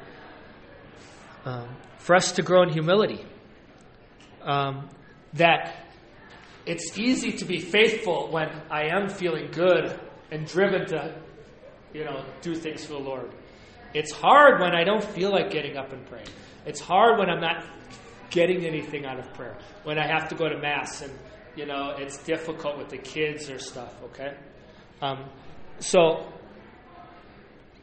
[1.46, 3.24] um, for us to grow in humility.
[4.42, 4.90] Um,
[5.34, 5.88] that
[6.66, 10.00] it's easy to be faithful when I am feeling good
[10.32, 11.16] and driven to,
[11.94, 13.30] you know, do things for the Lord.
[13.94, 16.28] It's hard when I don't feel like getting up and praying.
[16.66, 17.64] It's hard when I'm not
[18.30, 19.58] getting anything out of prayer.
[19.84, 21.12] When I have to go to mass and
[21.58, 23.94] you know it's difficult with the kids or stuff.
[24.04, 24.38] Okay,
[25.02, 25.30] um,
[25.80, 26.32] so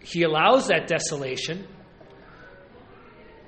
[0.00, 1.66] he allows that desolation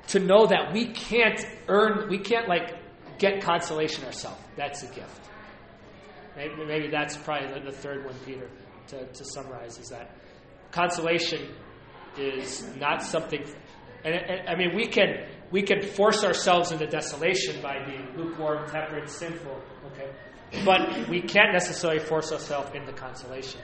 [0.08, 2.74] to know that we can't earn, we can't like
[3.18, 4.40] get consolation ourselves.
[4.56, 5.28] That's a gift.
[6.36, 8.48] Maybe, maybe that's probably the, third one, Peter,
[8.88, 10.10] to, to summarize is that
[10.70, 11.48] consolation
[12.18, 13.42] is not something.
[14.04, 18.68] And, and, I mean, we can we can force ourselves into desolation by being lukewarm,
[18.68, 19.60] temperate, sinful.
[20.64, 23.60] But we can't necessarily force ourselves into consolation.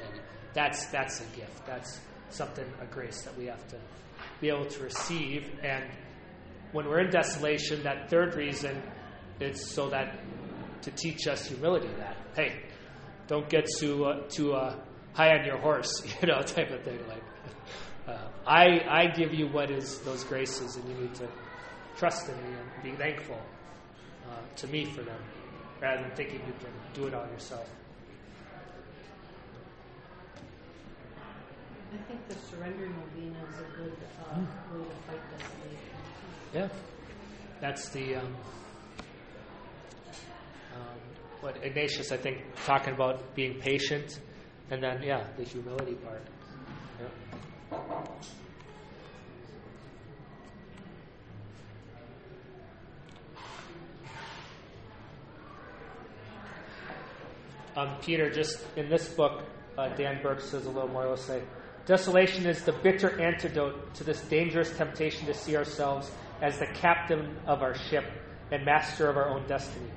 [0.55, 1.67] That's that's a gift.
[1.67, 3.77] That's something a grace that we have to
[4.41, 5.51] be able to receive.
[5.63, 5.85] And
[6.73, 8.83] when we're in desolation, that third reason
[9.41, 10.19] is so that
[10.83, 11.89] to teach us humility.
[11.99, 12.63] That hey,
[13.29, 14.77] don't get too uh, too uh,
[15.15, 16.99] high on your horse, you know, type of thing.
[17.09, 17.23] Like
[18.09, 21.29] uh, I I give you what is those graces, and you need to
[21.97, 23.41] trust in me and be thankful
[24.31, 25.21] uh, to me for them,
[25.83, 27.69] rather than thinking you can do it all yourself.
[31.93, 33.97] I think the surrendering of novena is a good
[34.33, 34.39] uh,
[34.73, 35.99] way to fight desolation.
[36.55, 36.69] Yeah,
[37.61, 38.27] that's the um,
[40.75, 40.99] um,
[41.41, 44.21] what Ignatius I think talking about being patient,
[44.71, 46.23] and then yeah, the humility part.
[47.01, 47.79] Yeah.
[57.75, 59.45] Um, Peter, just in this book,
[59.79, 61.05] uh, Dan Burke says a little more.
[61.05, 61.43] He'll say,
[61.87, 66.11] Desolation is the bitter antidote to this dangerous temptation to see ourselves
[66.43, 68.05] as the captain of our ship
[68.51, 69.91] and master of our own destiny.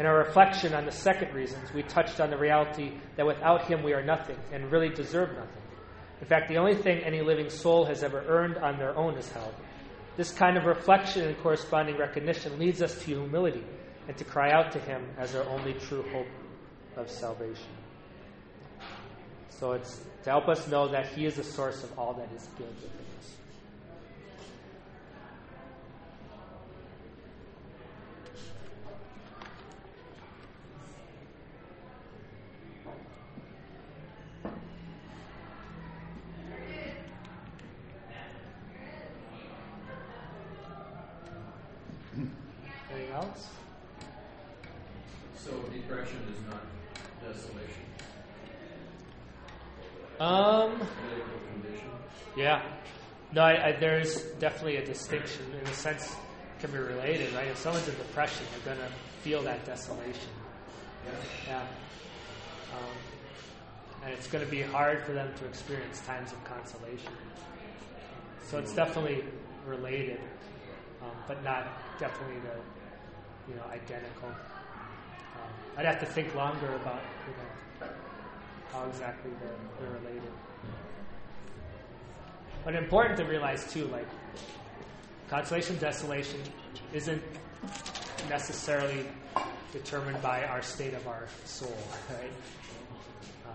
[0.00, 3.82] In our reflection on the second reasons, we touched on the reality that without Him
[3.82, 5.62] we are nothing and really deserve nothing.
[6.20, 9.30] In fact, the only thing any living soul has ever earned on their own is
[9.30, 9.52] hell.
[10.16, 13.64] This kind of reflection and corresponding recognition leads us to humility
[14.08, 16.26] and to cry out to Him as our only true hope
[16.96, 17.72] of salvation.
[19.50, 22.48] So it's to help us know that He is the source of all that is
[22.58, 23.34] good within us.
[42.92, 43.48] Anything else?
[45.36, 46.62] So depression is not
[47.24, 47.84] desolation.
[50.20, 50.80] Um,
[52.36, 52.62] yeah.
[53.32, 56.14] No, I, I, there's definitely a distinction in a sense
[56.60, 57.48] can be related, right?
[57.48, 60.30] If someone's in depression, they're going to feel that desolation.
[61.46, 61.60] Yeah.
[61.60, 62.96] Um,
[64.04, 67.12] and it's going to be hard for them to experience times of consolation.
[68.46, 69.24] So it's definitely
[69.66, 70.20] related,
[71.02, 71.66] um, but not
[71.98, 74.30] definitely the you know, identical.
[75.34, 77.92] Um, I'd have to think longer about you know
[78.72, 80.30] how exactly they're, they're related.
[82.64, 84.06] But important to realize too, like
[85.28, 86.40] consolation, desolation
[86.92, 87.22] isn't
[88.28, 89.06] necessarily
[89.72, 91.76] determined by our state of our soul,
[92.10, 92.30] right?
[93.46, 93.52] Um,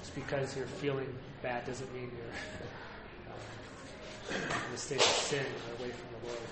[0.00, 1.12] just because you're feeling
[1.42, 2.34] bad doesn't mean you're
[3.32, 6.42] um, in a state of sin or away from the Lord.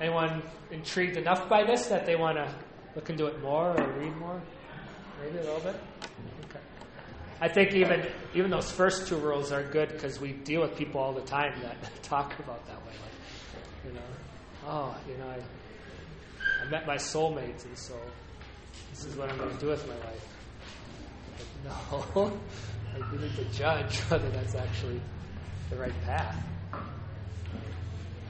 [0.00, 2.48] Anyone intrigued enough by this that they want to
[2.94, 4.40] look into it more or read more?
[5.20, 5.74] Maybe a little bit.
[6.44, 6.60] Okay.
[7.40, 11.00] I think even even those first two rules are good because we deal with people
[11.00, 12.92] all the time that talk about that way.
[12.92, 17.94] Like, you know, oh, you know, I, I met my soulmate, and so
[18.90, 20.24] this is what I'm going to do with my life.
[21.64, 22.04] No,
[22.94, 25.00] like, we need to judge whether that's actually
[25.70, 26.40] the right path.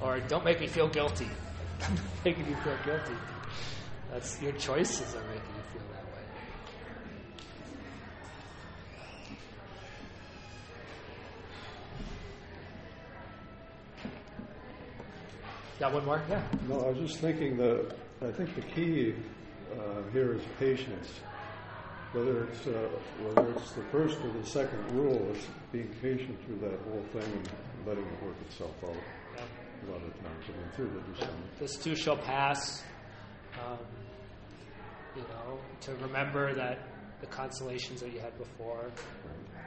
[0.00, 1.28] Or don't make me feel guilty.
[2.24, 3.14] making you feel guilty.
[4.10, 6.22] That's your choices are making you feel that way.
[15.78, 16.22] Got one more?
[16.28, 16.42] Yeah.
[16.68, 19.14] No, I was just thinking that I think the key
[19.72, 21.20] uh, here is patience.
[22.12, 22.88] Whether it's uh,
[23.22, 27.30] whether it's the first or the second rule, it's being patient through that whole thing
[27.30, 28.96] and letting it work itself out.
[31.12, 31.34] December.
[31.58, 32.82] This too shall pass.
[33.54, 33.78] Um,
[35.16, 36.78] you know, to remember that
[37.20, 38.84] the consolations that you had before.
[38.84, 39.58] Um,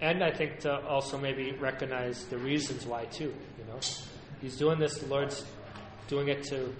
[0.00, 3.34] and I think to also maybe recognize the reasons why too.
[3.58, 3.78] You know,
[4.40, 4.98] he's doing this.
[4.98, 5.44] The Lord's
[6.08, 6.74] doing it to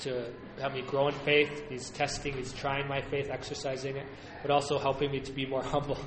[0.00, 0.26] to
[0.60, 1.64] help me grow in faith.
[1.68, 2.34] He's testing.
[2.34, 4.06] He's trying my faith, exercising it,
[4.42, 5.98] but also helping me to be more humble,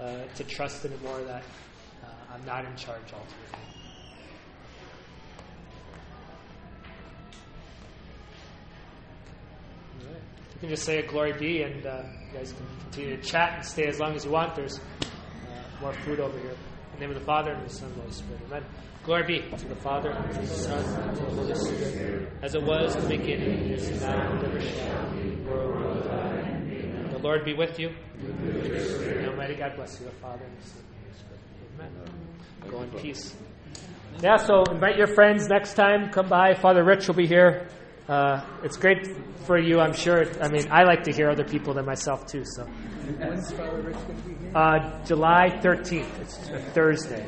[0.00, 1.42] uh, to trust in it more that
[2.04, 3.75] uh, I'm not in charge ultimately.
[10.56, 12.02] You can just say a glory be, and uh,
[12.32, 14.54] you guys can continue to chat and stay as long as you want.
[14.54, 16.52] There's uh, more food over here.
[16.52, 16.56] In
[16.94, 18.40] the name of the Father, and the Son, and the Holy Spirit.
[18.46, 18.64] Amen.
[19.04, 22.54] Glory be to the Father, and to the Son, and to the Holy Spirit, as
[22.54, 27.10] it was in the beginning, is now, and ever shall be, world without end.
[27.10, 27.90] The Lord be with you.
[28.18, 32.00] And Almighty God bless you, the Father, and the Son, and the Holy Spirit.
[32.64, 32.70] Amen.
[32.70, 33.36] Go in peace.
[34.22, 36.08] Yeah, so invite your friends next time.
[36.08, 36.54] Come by.
[36.54, 37.68] Father Rich will be here.
[38.08, 39.08] Uh, it's great
[39.46, 40.24] for you, I'm sure.
[40.40, 42.44] I mean, I like to hear other people than myself, too.
[42.44, 44.52] So, When's Father Rich going to be here?
[44.54, 46.20] uh, July 13th.
[46.20, 47.26] It's a Thursday.